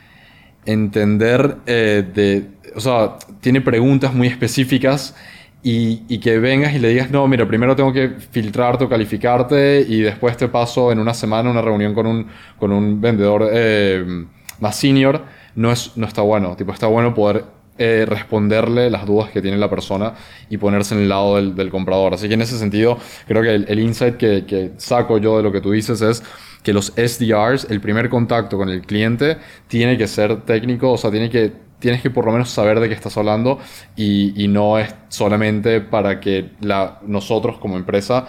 entender 0.66 1.58
eh, 1.66 2.04
de, 2.14 2.48
o 2.74 2.80
sea, 2.80 3.16
tiene 3.40 3.60
preguntas 3.60 4.14
muy 4.14 4.28
específicas 4.28 5.14
y, 5.62 6.18
que 6.18 6.38
vengas 6.38 6.74
y 6.74 6.78
le 6.78 6.88
digas, 6.88 7.10
no, 7.10 7.26
mira, 7.26 7.48
primero 7.48 7.74
tengo 7.74 7.90
que 7.92 8.10
filtrarte 8.30 8.84
o 8.84 8.88
calificarte 8.88 9.80
y 9.88 10.00
después 10.00 10.36
te 10.36 10.48
paso 10.48 10.92
en 10.92 10.98
una 10.98 11.14
semana 11.14 11.50
una 11.50 11.62
reunión 11.62 11.94
con 11.94 12.06
un, 12.06 12.26
con 12.58 12.70
un 12.70 13.00
vendedor 13.00 13.48
eh, 13.50 14.04
más 14.60 14.76
senior 14.76 15.22
no, 15.54 15.72
es, 15.72 15.92
no 15.96 16.06
está 16.06 16.20
bueno. 16.22 16.54
Tipo, 16.56 16.72
está 16.72 16.86
bueno 16.86 17.14
poder 17.14 17.44
eh, 17.78 18.04
responderle 18.06 18.90
las 18.90 19.06
dudas 19.06 19.30
que 19.30 19.40
tiene 19.40 19.56
la 19.56 19.70
persona 19.70 20.14
y 20.50 20.58
ponerse 20.58 20.94
en 20.94 21.02
el 21.02 21.08
lado 21.08 21.36
del, 21.36 21.70
comprador. 21.70 22.14
Así 22.14 22.28
que 22.28 22.34
en 22.34 22.42
ese 22.42 22.58
sentido, 22.58 22.98
creo 23.26 23.42
que 23.42 23.54
el, 23.54 23.78
insight 23.78 24.16
que, 24.16 24.44
que, 24.46 24.72
saco 24.76 25.18
yo 25.18 25.38
de 25.38 25.42
lo 25.42 25.50
que 25.50 25.60
tú 25.60 25.70
dices 25.70 26.00
es 26.02 26.22
que 26.64 26.72
los 26.72 26.92
SDRs, 26.96 27.68
el 27.70 27.80
primer 27.80 28.08
contacto 28.08 28.56
con 28.56 28.68
el 28.70 28.82
cliente, 28.82 29.38
tiene 29.68 29.96
que 29.96 30.08
ser 30.08 30.42
técnico, 30.42 30.90
o 30.92 30.98
sea, 30.98 31.12
tiene 31.12 31.30
que, 31.30 31.52
tienes 31.78 32.02
que 32.02 32.10
por 32.10 32.24
lo 32.24 32.32
menos 32.32 32.50
saber 32.50 32.80
de 32.80 32.88
qué 32.88 32.94
estás 32.94 33.16
hablando 33.16 33.60
y, 33.94 34.42
y 34.42 34.48
no 34.48 34.78
es 34.78 34.92
solamente 35.08 35.80
para 35.80 36.18
que 36.20 36.52
la, 36.60 37.00
nosotros 37.06 37.58
como 37.58 37.76
empresa 37.76 38.26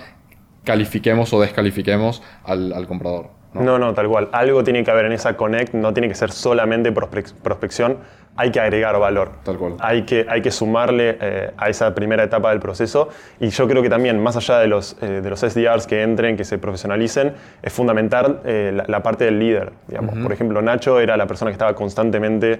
califiquemos 0.63 1.33
o 1.33 1.41
descalifiquemos 1.41 2.21
al, 2.43 2.73
al 2.73 2.87
comprador. 2.87 3.34
¿No? 3.63 3.79
¿no? 3.79 3.93
tal 3.93 4.07
cual. 4.07 4.29
Algo 4.31 4.63
tiene 4.63 4.83
que 4.83 4.91
haber 4.91 5.05
en 5.05 5.13
esa 5.13 5.35
connect, 5.37 5.73
no 5.73 5.93
tiene 5.93 6.07
que 6.07 6.15
ser 6.15 6.31
solamente 6.31 6.91
prospección, 6.91 7.97
hay 8.37 8.51
que 8.51 8.59
agregar 8.59 8.99
valor. 8.99 9.31
Tal 9.43 9.57
cual. 9.57 9.75
Hay 9.79 10.03
que, 10.03 10.25
hay 10.27 10.41
que 10.41 10.51
sumarle 10.51 11.17
eh, 11.21 11.51
a 11.57 11.69
esa 11.69 11.95
primera 11.95 12.23
etapa 12.23 12.49
del 12.49 12.59
proceso. 12.59 13.09
Y 13.39 13.49
yo 13.49 13.67
creo 13.67 13.81
que 13.81 13.89
también, 13.89 14.21
más 14.21 14.35
allá 14.35 14.59
de 14.59 14.67
los, 14.67 14.97
eh, 15.01 15.21
de 15.21 15.29
los 15.29 15.39
SDRs 15.39 15.87
que 15.87 16.03
entren, 16.03 16.35
que 16.35 16.43
se 16.43 16.57
profesionalicen, 16.57 17.33
es 17.61 17.73
fundamental 17.73 18.41
eh, 18.43 18.77
la, 18.87 19.03
parte 19.03 19.25
del 19.25 19.39
líder. 19.39 19.71
Digamos. 19.87 20.17
Por 20.17 20.33
ejemplo, 20.33 20.61
Nacho 20.61 20.99
era 20.99 21.15
la 21.15 21.27
persona 21.27 21.51
que 21.51 21.53
estaba 21.53 21.75
constantemente 21.75 22.59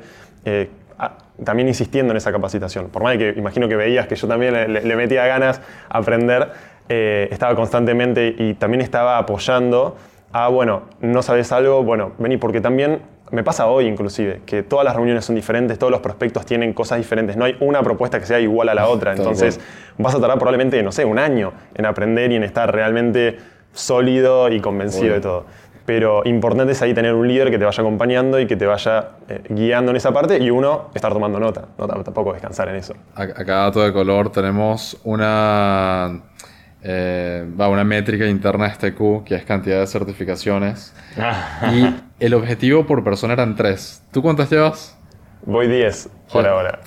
también 1.44 1.68
insistiendo 1.68 2.12
en 2.12 2.18
esa 2.18 2.32
capacitación. 2.32 2.88
Por 2.88 3.04
más 3.04 3.18
que 3.18 3.34
imagino 3.36 3.68
que 3.68 3.76
veías 3.76 4.08
que 4.08 4.16
yo 4.16 4.28
también 4.28 4.54
le, 4.54 4.82
le 4.82 4.96
metía 4.96 5.26
ganas 5.26 5.60
a 5.90 5.98
aprender, 5.98 6.52
estaba 6.88 7.56
constantemente 7.56 8.34
y 8.38 8.54
también 8.54 8.80
estaba 8.82 9.18
apoyando 9.18 9.98
ah, 10.32 10.48
bueno, 10.50 10.84
no 11.02 11.22
sabes 11.22 11.52
algo, 11.52 11.84
bueno, 11.84 12.14
vení, 12.18 12.38
porque 12.38 12.62
también 12.62 13.02
me 13.32 13.44
pasa 13.44 13.68
hoy 13.68 13.88
inclusive, 13.88 14.42
que 14.46 14.64
todas 14.64 14.86
las 14.86 14.96
reuniones 14.96 15.26
son 15.26 15.36
diferentes, 15.36 15.80
todos 15.80 15.92
los 15.92 16.02
prospectos 16.02 16.46
tienen 16.46 16.74
cosas 16.74 16.98
diferentes, 16.98 17.36
no 17.36 17.46
hay 17.46 17.56
una 17.60 17.82
propuesta 17.82 18.20
que 18.20 18.26
sea 18.26 18.40
igual 18.40 18.70
a 18.70 18.76
la 18.76 18.88
otra, 18.88 19.14
entonces 19.14 19.60
vas 19.98 20.14
a 20.16 20.20
tardar 20.20 20.38
probablemente, 20.38 20.82
no 20.84 20.92
sé, 20.92 21.06
un 21.06 21.20
año 21.20 21.54
en 21.74 21.86
aprender 21.86 22.32
y 22.32 22.36
en 22.36 22.44
estar 22.44 22.74
realmente 22.74 23.38
sólido 23.74 24.50
y 24.50 24.60
convencido 24.60 25.14
de 25.14 25.22
todo. 25.22 25.46
Pero 25.86 26.24
importante 26.26 26.72
es 26.72 26.82
ahí 26.82 26.96
tener 26.96 27.14
un 27.14 27.28
líder 27.28 27.52
que 27.52 27.60
te 27.60 27.66
vaya 27.66 27.80
acompañando 27.80 28.40
y 28.40 28.48
que 28.48 28.56
te 28.56 28.66
vaya 28.66 29.10
eh, 29.30 29.44
guiando 29.50 29.92
en 29.92 29.98
esa 29.98 30.12
parte 30.12 30.42
y 30.42 30.50
uno 30.50 30.90
estar 30.96 31.14
tomando 31.14 31.40
nota, 31.40 31.66
no 31.78 31.88
tampoco 31.88 32.34
descansar 32.34 32.70
en 32.70 32.78
eso. 32.78 32.96
Acá, 33.14 33.70
todo 33.72 33.84
de 33.84 33.94
color, 33.94 34.32
tenemos 34.32 35.00
una 35.04 36.22
eh, 36.88 37.44
va 37.60 37.68
una 37.68 37.84
métrica 37.84 38.28
interna 38.28 38.66
de 38.66 38.72
este 38.72 38.94
Q, 38.94 39.24
que 39.26 39.34
es 39.34 39.44
cantidad 39.44 39.80
de 39.80 39.88
certificaciones. 39.88 40.94
y 41.74 41.96
el 42.20 42.34
objetivo 42.36 42.86
por 42.86 43.04
persona 43.04 43.34
eran 43.34 43.56
tres. 43.56 44.04
¿Tú 44.12 44.22
cuántas 44.22 44.52
llevas? 44.52 44.96
Voy 45.44 45.68
10 45.68 46.10
por 46.32 46.48
ahora. 46.48 46.80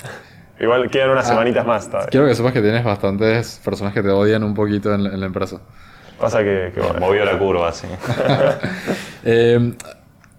Igual 0.61 0.89
quedan 0.89 1.11
unas 1.11 1.27
ah, 1.27 1.31
semanitas 1.31 1.67
más 1.67 1.89
todavía. 1.89 2.11
Quiero 2.11 2.29
que 2.29 2.35
sepas 2.37 2.53
que 2.53 2.63
tienes 2.63 2.85
bastantes 2.85 3.61
personas 3.65 3.93
que 3.93 4.03
te 4.03 4.09
odian 4.11 4.45
un 4.45 4.55
poquito 4.55 4.95
en, 4.95 5.19
la 5.19 5.27
empresa. 5.27 5.61
Pasa 6.21 6.45
que, 6.45 6.73
movió 7.01 7.25
la 7.25 7.37
curva, 7.37 7.73
sí. 7.73 7.89
Eh, 9.25 9.75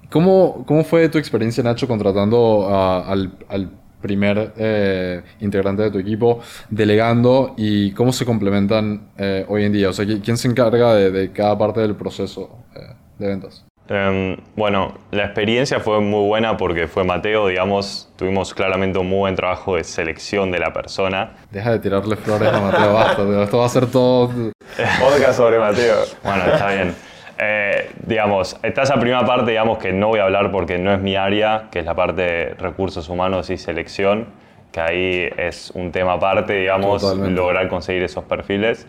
¿cómo, 0.10 0.64
¿Cómo 0.66 0.86
fue 0.86 1.10
tu 1.10 1.18
experiencia, 1.18 1.62
Nacho, 1.64 1.86
contratando 1.86 3.04
al, 3.06 3.34
al 3.50 3.70
primer 4.02 4.54
eh, 4.58 5.22
integrante 5.40 5.84
de 5.84 5.92
tu 5.92 6.00
equipo, 6.00 6.40
delegando 6.70 7.54
y 7.58 7.92
cómo 7.92 8.12
se 8.12 8.26
complementan 8.26 9.10
eh, 9.18 9.46
hoy 9.48 9.66
en 9.66 9.74
día? 9.74 9.90
O 9.90 9.94
sea, 9.94 10.06
¿quién 10.06 10.38
se 10.38 10.48
encarga 10.48 10.96
de, 10.96 11.32
cada 11.32 11.58
parte 11.58 11.82
del 11.82 11.96
proceso 11.96 12.58
eh, 12.76 12.94
de 13.18 13.28
ventas? 13.28 13.66
Em, 13.90 14.38
bueno, 14.56 14.94
la 15.10 15.26
experiencia 15.26 15.80
fue 15.80 16.00
muy 16.00 16.28
buena 16.28 16.58
porque 16.58 16.88
fue 16.88 17.04
Mateo, 17.04 17.48
digamos, 17.48 18.08
tuvimos 18.18 18.54
claramente 18.54 19.00
un 19.00 19.10
muy 19.10 19.20
buen 19.20 19.36
trabajo 19.36 19.78
de 19.78 19.84
selección 19.84 20.52
de 20.52 20.60
la 20.60 20.72
persona. 20.72 21.38
Deja 21.52 21.72
de 21.72 21.80
tirarle 21.80 22.16
flores 22.16 22.54
a 22.54 22.60
Mateo, 22.60 22.94
basta, 22.94 23.24
esto 23.44 23.58
va 23.58 23.66
a 23.66 23.70
ser 23.70 23.88
todo... 23.88 24.30
Podcast 25.00 25.38
sobre 25.38 25.58
Mateo. 25.60 25.96
Bueno, 26.24 26.44
está 26.46 26.72
bien. 26.72 27.09
Eh, 27.42 27.90
digamos, 28.06 28.60
está 28.64 28.82
esa 28.82 29.00
primera 29.00 29.26
parte, 29.26 29.52
digamos, 29.52 29.78
que 29.78 29.94
no 29.94 30.10
voy 30.10 30.20
a 30.20 30.24
hablar 30.24 30.52
porque 30.52 30.78
no 30.78 30.94
es 30.94 31.00
mi 31.00 31.16
área, 31.16 31.70
que 31.72 31.80
es 31.80 31.86
la 31.86 31.96
parte 31.96 32.22
de 32.22 32.54
recursos 32.56 33.08
humanos 33.08 33.50
y 33.50 33.58
selección, 33.58 34.28
que 34.74 34.82
ahí 34.82 35.30
es 35.38 35.72
un 35.72 35.92
tema 35.92 36.14
aparte, 36.14 36.54
digamos, 36.54 37.02
lograr 37.18 37.70
conseguir 37.70 38.04
esos 38.04 38.26
perfiles. 38.26 38.88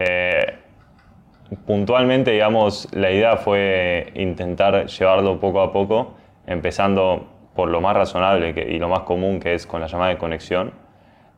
Eh, 0.00 0.54
puntualmente, 1.64 2.32
digamos, 2.32 2.88
la 2.92 3.12
idea 3.12 3.36
fue 3.36 4.10
intentar 4.14 4.86
llevarlo 4.86 5.38
poco 5.38 5.60
a 5.60 5.72
poco, 5.72 6.16
empezando 6.46 7.28
por 7.54 7.68
lo 7.68 7.80
más 7.80 7.96
razonable 7.96 8.52
y 8.68 8.78
lo 8.80 8.88
más 8.88 9.00
común, 9.00 9.38
que 9.38 9.54
es 9.54 9.64
con 9.64 9.80
la 9.80 9.86
llamada 9.86 10.10
de 10.10 10.18
conexión. 10.18 10.72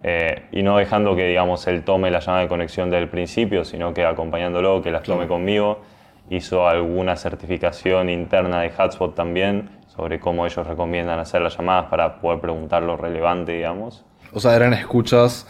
Eh, 0.03 0.45
y 0.53 0.63
no 0.63 0.77
dejando 0.79 1.17
que 1.17 1.27
digamos 1.27 1.67
él 1.67 1.83
tome 1.83 2.11
la 2.11 2.21
llamada 2.21 2.43
de 2.43 2.49
conexión 2.49 2.89
desde 2.89 3.03
el 3.03 3.09
principio, 3.09 3.65
sino 3.65 3.93
que 3.93 4.05
acompañándolo, 4.05 4.81
que 4.81 4.93
las 4.93 5.03
tome 5.03 5.27
conmigo, 5.27 5.81
hizo 6.31 6.69
alguna 6.69 7.17
certificación 7.17 8.09
interna 8.09 8.61
de 8.61 8.71
Hotspot 8.71 9.15
también 9.15 9.71
sobre 9.87 10.21
cómo 10.21 10.47
ellos 10.47 10.67
recomiendan 10.67 11.19
hacer 11.19 11.43
las 11.43 11.57
llamadas 11.57 11.87
para 11.87 12.21
poder 12.21 12.41
preguntar 12.41 12.83
lo 12.83 12.97
relevante, 12.97 13.53
digamos. 13.53 14.05
O 14.33 14.41
sea, 14.41 14.55
eran 14.55 14.73
escuchas, 14.73 15.47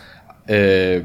eh, 0.47 1.03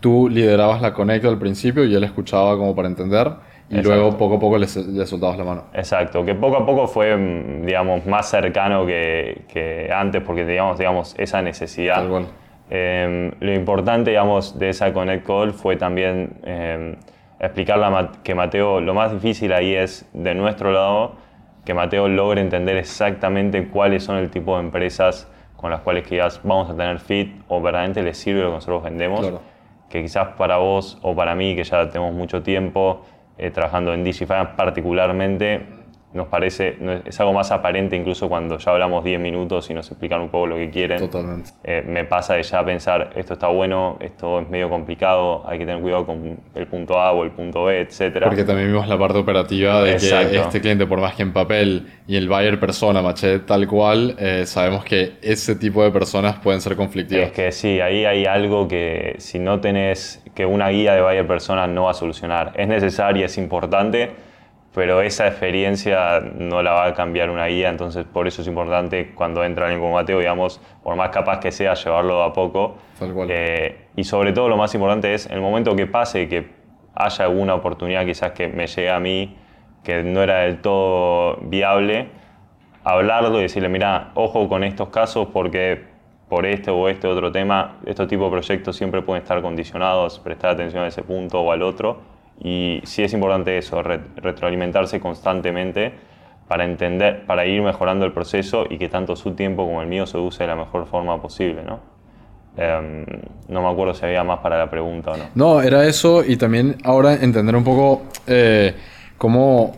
tú 0.00 0.28
liderabas 0.28 0.80
la 0.80 0.92
conecta 0.92 1.28
al 1.28 1.38
principio 1.38 1.84
y 1.84 1.94
él 1.94 2.04
escuchaba 2.04 2.56
como 2.56 2.74
para 2.76 2.88
entender 2.88 3.32
y 3.68 3.82
luego 3.82 4.16
poco 4.16 4.36
a 4.36 4.38
poco 4.38 4.58
le, 4.58 4.68
soltabas 4.68 5.36
la 5.36 5.44
mano. 5.44 5.64
Exacto, 5.74 6.24
que 6.24 6.36
poco 6.36 6.58
a 6.58 6.66
poco 6.66 6.86
fue, 6.86 7.16
mm, 7.16 7.66
digamos, 7.66 8.06
más 8.06 8.30
cercano 8.30 8.86
que, 8.86 9.42
que 9.48 9.90
antes 9.92 10.22
porque 10.22 10.44
teníamos, 10.44 10.78
digamos, 10.78 11.16
esa 11.18 11.42
necesidad. 11.42 12.06
Eh, 12.70 13.32
lo 13.40 13.52
importante, 13.52 14.10
digamos, 14.10 14.58
de 14.58 14.68
esa 14.68 14.92
Connect 14.92 15.26
Call 15.26 15.52
fue 15.52 15.76
también... 15.76 16.34
Eh, 16.44 16.96
explicarle 17.40 18.08
que 18.22 18.34
Mateo, 18.34 18.80
lo 18.80 18.94
más 18.94 19.12
difícil 19.12 19.52
ahí 19.52 19.74
es 19.74 20.08
de 20.12 20.34
nuestro 20.34 20.72
lado, 20.72 21.16
que 21.64 21.74
Mateo 21.74 22.08
logre 22.08 22.40
entender 22.40 22.76
exactamente 22.76 23.68
cuáles 23.68 24.04
son 24.04 24.16
el 24.16 24.30
tipo 24.30 24.56
de 24.56 24.64
empresas 24.64 25.28
con 25.56 25.70
las 25.70 25.80
cuales 25.80 26.06
quizás 26.06 26.40
vamos 26.42 26.70
a 26.70 26.76
tener 26.76 26.98
fit 27.00 27.42
o 27.48 27.60
verdaderamente 27.60 28.02
les 28.02 28.16
sirve 28.18 28.42
lo 28.42 28.48
que 28.48 28.54
nosotros 28.54 28.82
vendemos. 28.84 29.32
Que 29.88 30.02
quizás 30.02 30.28
para 30.36 30.56
vos 30.58 30.98
o 31.02 31.14
para 31.14 31.34
mí, 31.34 31.54
que 31.54 31.64
ya 31.64 31.88
tenemos 31.88 32.14
mucho 32.14 32.42
tiempo 32.42 33.02
eh, 33.38 33.50
trabajando 33.50 33.94
en 33.94 34.04
Digify 34.04 34.56
particularmente, 34.56 35.66
nos 36.16 36.28
parece, 36.28 36.76
es 37.04 37.20
algo 37.20 37.32
más 37.32 37.52
aparente 37.52 37.94
incluso 37.94 38.28
cuando 38.28 38.58
ya 38.58 38.72
hablamos 38.72 39.04
10 39.04 39.20
minutos 39.20 39.70
y 39.70 39.74
nos 39.74 39.88
explican 39.90 40.20
un 40.20 40.28
poco 40.28 40.46
lo 40.46 40.56
que 40.56 40.70
quieren. 40.70 40.98
Totalmente. 40.98 41.50
Eh, 41.62 41.84
me 41.86 42.04
pasa 42.04 42.34
de 42.34 42.42
ya 42.42 42.64
pensar, 42.64 43.10
esto 43.14 43.34
está 43.34 43.48
bueno, 43.48 43.98
esto 44.00 44.40
es 44.40 44.48
medio 44.48 44.68
complicado, 44.68 45.44
hay 45.46 45.58
que 45.58 45.66
tener 45.66 45.80
cuidado 45.80 46.06
con 46.06 46.38
el 46.54 46.66
punto 46.66 46.98
A 46.98 47.12
o 47.12 47.22
el 47.24 47.30
punto 47.30 47.64
B, 47.64 47.80
etc. 47.80 48.24
Porque 48.24 48.44
también 48.44 48.68
vimos 48.68 48.88
la 48.88 48.98
parte 48.98 49.18
operativa 49.18 49.82
de 49.82 49.96
que 49.96 50.38
este 50.38 50.60
cliente, 50.60 50.86
por 50.86 51.00
más 51.00 51.14
que 51.14 51.22
en 51.22 51.32
papel 51.32 51.86
y 52.08 52.16
el 52.16 52.28
buyer 52.28 52.58
persona 52.58 53.02
maché 53.02 53.40
tal 53.40 53.66
cual, 53.66 54.16
eh, 54.18 54.44
sabemos 54.46 54.84
que 54.84 55.14
ese 55.22 55.54
tipo 55.56 55.84
de 55.84 55.90
personas 55.90 56.38
pueden 56.38 56.60
ser 56.60 56.76
conflictivas. 56.76 57.26
Es 57.26 57.32
que 57.32 57.52
sí, 57.52 57.80
ahí 57.80 58.04
hay 58.04 58.24
algo 58.24 58.66
que 58.66 59.16
si 59.18 59.38
no 59.38 59.60
tenés, 59.60 60.22
que 60.34 60.46
una 60.46 60.68
guía 60.68 60.94
de 60.94 61.02
buyer 61.02 61.26
persona 61.26 61.66
no 61.66 61.84
va 61.84 61.90
a 61.90 61.94
solucionar. 61.94 62.52
Es 62.56 62.68
necesaria, 62.68 63.26
es 63.26 63.38
importante, 63.38 64.25
pero 64.76 65.00
esa 65.00 65.26
experiencia 65.26 66.20
no 66.20 66.62
la 66.62 66.72
va 66.72 66.84
a 66.84 66.92
cambiar 66.92 67.30
una 67.30 67.46
guía, 67.46 67.70
entonces 67.70 68.04
por 68.04 68.26
eso 68.26 68.42
es 68.42 68.48
importante 68.48 69.14
cuando 69.14 69.42
entra 69.42 69.64
alguien 69.64 69.80
como 69.80 69.94
Mateo, 69.94 70.18
digamos, 70.18 70.60
por 70.82 70.94
más 70.96 71.08
capaz 71.08 71.40
que 71.40 71.50
sea, 71.50 71.72
llevarlo 71.72 72.22
a 72.22 72.34
poco. 72.34 72.76
Eh, 73.26 73.86
y 73.96 74.04
sobre 74.04 74.34
todo 74.34 74.50
lo 74.50 74.58
más 74.58 74.74
importante 74.74 75.14
es, 75.14 75.24
en 75.24 75.36
el 75.36 75.40
momento 75.40 75.74
que 75.74 75.86
pase, 75.86 76.28
que 76.28 76.50
haya 76.94 77.24
alguna 77.24 77.54
oportunidad 77.54 78.04
quizás 78.04 78.32
que 78.32 78.48
me 78.48 78.66
llegue 78.66 78.90
a 78.90 79.00
mí, 79.00 79.38
que 79.82 80.02
no 80.02 80.22
era 80.22 80.40
del 80.40 80.60
todo 80.60 81.38
viable, 81.40 82.10
hablarlo 82.84 83.38
y 83.38 83.44
decirle, 83.44 83.70
mira, 83.70 84.10
ojo 84.12 84.46
con 84.46 84.62
estos 84.62 84.90
casos 84.90 85.28
porque 85.32 85.84
por 86.28 86.44
este 86.44 86.70
o 86.70 86.90
este 86.90 87.08
otro 87.08 87.32
tema, 87.32 87.78
estos 87.86 88.08
tipos 88.08 88.26
de 88.26 88.30
proyectos 88.30 88.76
siempre 88.76 89.00
pueden 89.00 89.22
estar 89.22 89.40
condicionados, 89.40 90.18
prestar 90.18 90.50
atención 90.50 90.84
a 90.84 90.88
ese 90.88 91.02
punto 91.02 91.40
o 91.40 91.50
al 91.50 91.62
otro 91.62 92.15
y 92.40 92.80
sí 92.84 93.02
es 93.02 93.12
importante 93.12 93.56
eso, 93.56 93.82
retroalimentarse 93.82 95.00
constantemente 95.00 95.92
para 96.48 96.64
entender, 96.64 97.24
para 97.26 97.46
ir 97.46 97.62
mejorando 97.62 98.04
el 98.04 98.12
proceso 98.12 98.66
y 98.68 98.78
que 98.78 98.88
tanto 98.88 99.16
su 99.16 99.32
tiempo 99.32 99.66
como 99.66 99.82
el 99.82 99.88
mío 99.88 100.06
se 100.06 100.18
use 100.18 100.44
de 100.44 100.48
la 100.48 100.56
mejor 100.56 100.86
forma 100.86 101.20
posible, 101.20 101.62
¿no? 101.62 101.80
Em, 102.56 103.04
no 103.48 103.62
me 103.62 103.68
acuerdo 103.68 103.94
si 103.94 104.04
había 104.06 104.24
más 104.24 104.38
para 104.38 104.58
la 104.58 104.70
pregunta 104.70 105.10
o 105.12 105.16
no. 105.16 105.24
No, 105.34 105.60
era 105.60 105.84
eso 105.84 106.24
y 106.24 106.36
también 106.36 106.76
ahora 106.84 107.14
entender 107.14 107.54
un 107.54 107.64
poco 107.64 108.02
eh, 108.26 108.74
cómo... 109.18 109.76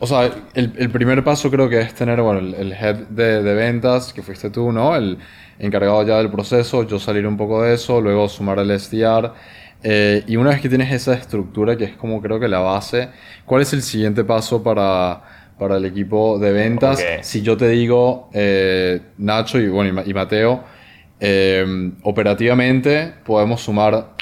O 0.00 0.06
sea, 0.06 0.30
el, 0.54 0.90
primer 0.90 1.24
paso 1.24 1.50
creo 1.50 1.68
que 1.68 1.80
es 1.80 1.92
tener, 1.92 2.22
bueno, 2.22 2.38
el, 2.38 2.72
head 2.72 3.08
de, 3.08 3.42
de, 3.42 3.54
ventas, 3.54 4.12
que 4.12 4.22
fuiste 4.22 4.48
tú, 4.48 4.70
¿no? 4.70 4.94
El 4.94 5.18
encargado 5.58 6.04
ya 6.04 6.18
del 6.18 6.30
proceso, 6.30 6.84
yo 6.84 7.00
salir 7.00 7.26
un 7.26 7.36
poco 7.36 7.62
de 7.62 7.74
eso, 7.74 8.00
luego 8.00 8.28
sumar 8.28 8.60
el 8.60 8.78
SDR 8.78 9.32
eh, 9.82 10.24
y 10.26 10.36
una 10.36 10.50
vez 10.50 10.60
que 10.60 10.68
tienes 10.68 10.92
esa 10.92 11.14
estructura, 11.14 11.76
que 11.76 11.84
es 11.84 11.96
como 11.96 12.20
creo 12.20 12.38
que 12.40 12.48
la 12.48 12.58
base, 12.60 13.08
¿cuál 13.44 13.62
es 13.62 13.72
el 13.72 13.82
siguiente 13.82 14.24
paso 14.24 14.62
para, 14.62 15.22
para 15.58 15.76
el 15.76 15.84
equipo 15.84 16.38
de 16.38 16.52
ventas. 16.52 16.98
Si 17.22 17.42
yo 17.42 17.56
te 17.56 17.68
digo, 17.68 18.28
eh, 18.32 19.00
Nacho 19.18 19.58
y, 19.60 19.68
bueno, 19.68 19.90
y 19.90 19.92
Ma- 19.92 20.02
y 20.06 20.14
Mateo, 20.14 20.64
eh, 21.20 21.92
operativamente 22.02 23.12
podemos 23.24 23.60
sumar 23.62 24.14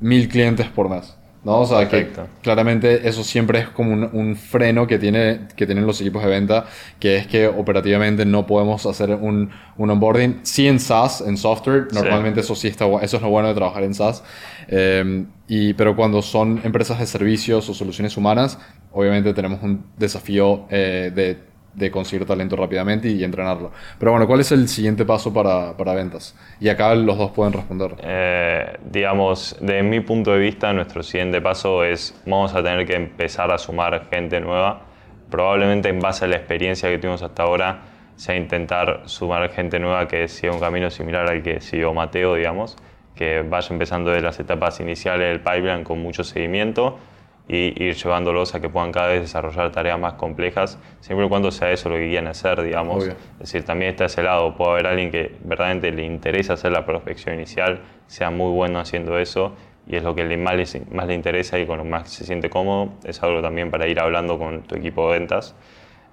mil 0.00 0.28
clientes 0.28 0.66
por 0.68 0.88
mes. 0.88 1.14
¿No? 1.44 1.60
O 1.60 1.66
sea, 1.66 1.80
Perfecto. 1.80 2.22
que 2.22 2.42
claramente 2.42 3.06
eso 3.08 3.22
siempre 3.22 3.60
es 3.60 3.68
como 3.68 3.92
un, 3.92 4.08
un 4.12 4.34
freno 4.36 4.86
que, 4.86 4.98
tiene, 4.98 5.40
que 5.56 5.66
tienen 5.66 5.86
los 5.86 6.00
equipos 6.00 6.22
de 6.24 6.30
venta, 6.30 6.64
que 6.98 7.16
es 7.16 7.26
que 7.26 7.46
operativamente 7.46 8.24
no 8.24 8.46
podemos 8.46 8.86
hacer 8.86 9.10
un, 9.10 9.50
un 9.76 9.90
onboarding. 9.90 10.40
Sí 10.42 10.66
en 10.66 10.80
SaaS, 10.80 11.20
en 11.20 11.36
software, 11.36 11.88
Sí. 11.90 11.96
normalmente 11.96 12.40
eso 12.40 12.54
sí 12.54 12.68
está, 12.68 12.86
eso 13.02 13.16
es 13.18 13.22
lo 13.22 13.28
bueno 13.28 13.48
de 13.48 13.54
trabajar 13.54 13.82
en 13.82 13.94
SaaS. 13.94 14.22
Eh, 14.68 15.26
y, 15.46 15.74
pero 15.74 15.94
cuando 15.94 16.22
son 16.22 16.60
empresas 16.64 16.98
de 16.98 17.06
servicios 17.06 17.68
o 17.68 17.74
soluciones 17.74 18.16
humanas, 18.16 18.58
obviamente 18.92 19.34
tenemos 19.34 19.62
un 19.62 19.84
desafío 19.98 20.66
eh, 20.70 21.12
de, 21.14 21.38
de 21.74 21.90
conseguir 21.90 22.26
talento 22.26 22.56
rápidamente 22.56 23.08
y, 23.08 23.24
entrenarlo. 23.24 23.72
Pero 23.98 24.12
bueno, 24.12 24.26
¿cuál 24.26 24.40
es 24.40 24.52
el 24.52 24.68
siguiente 24.68 25.04
paso 25.04 25.32
para, 25.32 25.76
para 25.76 25.94
ventas? 25.94 26.34
Y 26.60 26.68
acá 26.68 26.94
los 26.94 27.18
dos 27.18 27.32
pueden 27.32 27.52
responder. 27.52 27.96
Eh, 28.02 28.78
digamos, 28.90 29.56
desde 29.60 29.82
mi 29.82 30.00
punto 30.00 30.32
de 30.32 30.38
vista, 30.38 30.72
nuestro 30.72 31.02
siguiente 31.02 31.40
paso 31.40 31.84
es, 31.84 32.20
vamos 32.26 32.54
a 32.54 32.62
tener 32.62 32.86
que 32.86 32.94
empezar 32.94 33.50
a 33.52 33.58
sumar 33.58 34.06
gente 34.10 34.40
nueva. 34.40 34.82
Probablemente 35.30 35.88
en 35.88 36.00
base 36.00 36.24
a 36.24 36.28
la 36.28 36.36
experiencia 36.36 36.88
que 36.88 36.98
tuvimos 36.98 37.22
hasta 37.22 37.42
ahora, 37.42 37.82
sea 38.16 38.36
intentar 38.36 39.02
sumar 39.06 39.50
gente 39.50 39.80
nueva 39.80 40.06
que 40.06 40.28
siga 40.28 40.52
un 40.52 40.60
camino 40.60 40.90
similar 40.90 41.28
al 41.28 41.42
que 41.42 41.60
siguió 41.60 41.92
Mateo, 41.92 42.34
digamos, 42.36 42.76
que 43.16 43.42
vaya 43.42 43.68
empezando 43.70 44.10
de 44.10 44.20
las 44.20 44.38
etapas 44.38 44.78
iniciales 44.78 45.28
del 45.28 45.40
pipeline 45.40 45.82
con 45.82 46.00
mucho 46.00 46.22
seguimiento 46.22 46.98
y 47.46 47.82
ir 47.82 47.94
llevándolos 47.94 48.54
a 48.54 48.60
que 48.60 48.70
puedan 48.70 48.90
cada 48.90 49.08
vez 49.08 49.20
desarrollar 49.20 49.70
tareas 49.70 49.98
más 49.98 50.14
complejas, 50.14 50.78
siempre 51.00 51.26
y 51.26 51.28
cuando 51.28 51.50
sea 51.50 51.70
eso 51.70 51.88
lo 51.90 51.96
que 51.96 52.08
quieren 52.08 52.26
hacer, 52.26 52.62
digamos. 52.62 53.04
Obvio. 53.04 53.12
Es 53.34 53.38
decir, 53.38 53.64
también 53.64 53.90
está 53.90 54.06
ese 54.06 54.22
lado, 54.22 54.56
puede 54.56 54.72
haber 54.72 54.86
alguien 54.86 55.10
que 55.10 55.34
verdaderamente 55.44 55.92
le 55.92 56.04
interesa 56.04 56.54
hacer 56.54 56.72
la 56.72 56.86
prospección 56.86 57.34
inicial, 57.34 57.80
sea 58.06 58.30
muy 58.30 58.50
bueno 58.52 58.78
haciendo 58.80 59.18
eso 59.18 59.52
y 59.86 59.96
es 59.96 60.02
lo 60.02 60.14
que 60.14 60.24
le 60.24 60.38
más, 60.38 60.54
le, 60.54 60.82
más 60.92 61.06
le 61.06 61.14
interesa 61.14 61.58
y 61.58 61.66
con 61.66 61.76
lo 61.76 61.84
más 61.84 62.08
se 62.08 62.24
siente 62.24 62.48
cómodo, 62.48 62.94
es 63.04 63.22
algo 63.22 63.42
también 63.42 63.70
para 63.70 63.86
ir 63.86 64.00
hablando 64.00 64.38
con 64.38 64.62
tu 64.62 64.76
equipo 64.76 65.10
de 65.10 65.18
ventas. 65.18 65.54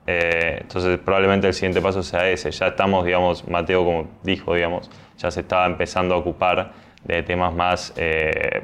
Eh, 0.08 0.58
entonces 0.60 1.00
probablemente 1.00 1.48
el 1.48 1.54
siguiente 1.54 1.80
paso 1.80 2.04
sea 2.04 2.30
ese, 2.30 2.52
ya 2.52 2.68
estamos, 2.68 3.06
digamos, 3.06 3.48
Mateo 3.48 3.86
como 3.86 4.08
dijo, 4.24 4.54
digamos, 4.54 4.90
ya 5.18 5.32
se 5.32 5.42
estaba 5.42 5.66
empezando 5.66 6.16
a 6.16 6.18
ocupar 6.18 6.74
de 7.06 7.24
temas 7.24 7.54
más... 7.54 7.94
eh, 7.96 8.64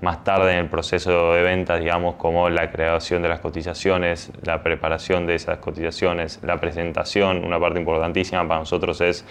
más 0.00 0.24
tarde 0.24 0.52
en 0.52 0.58
el 0.58 0.68
proceso 0.68 1.32
de 1.32 1.42
ventas, 1.42 1.80
digamos, 1.80 2.16
como 2.16 2.48
la 2.50 2.70
creación 2.70 3.22
de 3.22 3.28
las 3.28 3.40
cotizaciones, 3.40 4.30
la 4.42 4.62
preparación 4.62 5.26
de 5.26 5.34
esas 5.34 5.58
cotizaciones, 5.58 6.40
la 6.42 6.58
presentación, 6.60 7.44
una 7.44 7.58
parte 7.58 7.78
importantísima 7.78 8.46
para 8.46 8.60
nosotros 8.60 9.00
es 9.00 9.24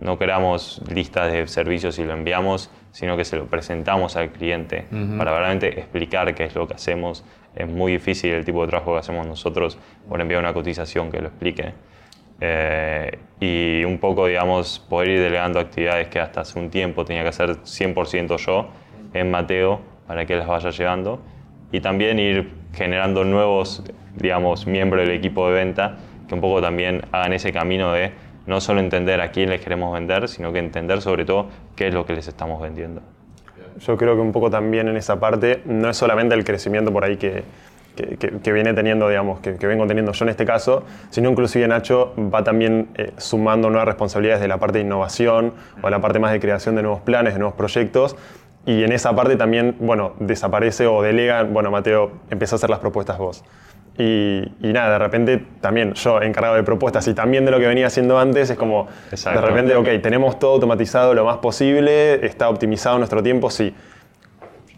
no 0.00 0.18
creamos 0.18 0.82
listas 0.88 1.32
de 1.32 1.46
servicios 1.46 1.98
y 1.98 2.04
lo 2.04 2.14
enviamos, 2.14 2.70
sino 2.90 3.16
que 3.16 3.24
se 3.24 3.36
lo 3.36 3.46
presentamos 3.46 4.16
al 4.16 4.30
cliente 4.30 4.86
para 5.16 5.38
realmente 5.38 5.78
explicar 5.78 6.34
qué 6.34 6.44
es 6.44 6.54
lo 6.54 6.66
que 6.66 6.74
hacemos. 6.74 7.24
Es 7.54 7.68
muy 7.68 7.92
difícil 7.92 8.32
el 8.32 8.44
tipo 8.44 8.62
de 8.62 8.68
trabajo 8.68 8.94
que 8.94 8.98
hacemos 8.98 9.26
nosotros 9.26 9.78
por 10.08 10.20
enviar 10.20 10.40
una 10.40 10.52
cotización 10.52 11.12
que 11.12 11.20
lo 11.20 11.28
explique. 11.28 11.74
Eh, 12.40 13.18
y 13.38 13.84
un 13.84 13.98
poco, 13.98 14.26
digamos, 14.26 14.80
poder 14.80 15.10
ir 15.10 15.20
delegando 15.20 15.60
actividades 15.60 16.08
que 16.08 16.18
hasta 16.18 16.40
hace 16.40 16.58
un 16.58 16.70
tiempo 16.70 17.04
tenía 17.04 17.22
que 17.22 17.28
hacer 17.28 17.50
100% 17.62 18.36
yo 18.38 18.70
en 19.12 19.30
Mateo 19.30 19.80
para 20.06 20.26
que 20.26 20.36
las 20.36 20.46
vaya 20.46 20.70
llevando 20.70 21.20
y 21.72 21.80
también 21.80 22.18
ir 22.18 22.50
generando 22.72 23.24
nuevos, 23.24 23.82
digamos, 24.16 24.66
miembros 24.66 25.06
del 25.06 25.16
equipo 25.16 25.48
de 25.48 25.54
venta 25.54 25.96
que 26.28 26.34
un 26.34 26.40
poco 26.40 26.60
también 26.60 27.02
hagan 27.12 27.32
ese 27.32 27.52
camino 27.52 27.92
de 27.92 28.12
no 28.46 28.60
solo 28.60 28.80
entender 28.80 29.20
a 29.20 29.30
quién 29.30 29.50
les 29.50 29.60
queremos 29.60 29.92
vender, 29.92 30.28
sino 30.28 30.52
que 30.52 30.58
entender 30.58 31.00
sobre 31.00 31.24
todo 31.24 31.48
qué 31.76 31.88
es 31.88 31.94
lo 31.94 32.04
que 32.04 32.14
les 32.14 32.28
estamos 32.28 32.60
vendiendo. 32.60 33.02
Yo 33.80 33.96
creo 33.96 34.14
que 34.14 34.20
un 34.20 34.32
poco 34.32 34.50
también 34.50 34.88
en 34.88 34.96
esa 34.96 35.18
parte 35.18 35.62
no 35.64 35.90
es 35.90 35.96
solamente 35.96 36.34
el 36.34 36.44
crecimiento 36.44 36.92
por 36.92 37.04
ahí 37.04 37.16
que, 37.16 37.42
viene 38.52 38.72
teniendo, 38.74 39.08
digamos, 39.08 39.40
que, 39.40 39.56
que 39.56 39.66
vengo 39.66 39.86
teniendo 39.86 40.12
yo 40.12 40.24
en 40.24 40.28
este 40.28 40.44
caso, 40.44 40.84
sino 41.10 41.30
inclusive 41.30 41.66
Nacho 41.66 42.14
va 42.32 42.44
también 42.44 42.88
eh, 42.94 43.12
sumando 43.16 43.68
nuevas 43.70 43.86
responsabilidades 43.86 44.40
de 44.40 44.48
la 44.48 44.58
parte 44.58 44.78
de 44.78 44.84
innovación 44.84 45.54
o 45.82 45.90
la 45.90 46.00
parte 46.00 46.18
más 46.18 46.32
de 46.32 46.40
creación 46.40 46.76
de 46.76 46.82
nuevos 46.82 47.00
planes, 47.00 47.32
de 47.32 47.38
nuevos 47.40 47.56
proyectos. 47.56 48.16
Y 48.66 48.82
en 48.82 48.92
esa 48.92 49.14
parte 49.14 49.36
también, 49.36 49.76
bueno, 49.78 50.14
desaparece 50.18 50.86
o 50.86 51.02
delega, 51.02 51.42
bueno, 51.42 51.70
Mateo, 51.70 52.12
empieza 52.30 52.54
a 52.54 52.56
hacer 52.56 52.70
las 52.70 52.78
propuestas 52.78 53.18
vos. 53.18 53.44
Y, 53.98 54.42
y 54.60 54.72
nada, 54.72 54.92
de 54.92 54.98
repente 54.98 55.46
también 55.60 55.94
yo 55.94 56.20
encargado 56.20 56.56
de 56.56 56.64
propuestas 56.64 57.06
y 57.06 57.14
también 57.14 57.44
de 57.44 57.50
lo 57.50 57.60
que 57.60 57.66
venía 57.66 57.86
haciendo 57.86 58.18
antes, 58.18 58.50
es 58.50 58.56
como, 58.56 58.88
Exacto. 59.10 59.40
de 59.40 59.46
repente, 59.46 59.76
ok, 59.76 60.02
tenemos 60.02 60.38
todo 60.38 60.54
automatizado 60.54 61.14
lo 61.14 61.24
más 61.24 61.36
posible, 61.38 62.26
está 62.26 62.48
optimizado 62.48 62.98
nuestro 62.98 63.22
tiempo, 63.22 63.50
sí. 63.50 63.74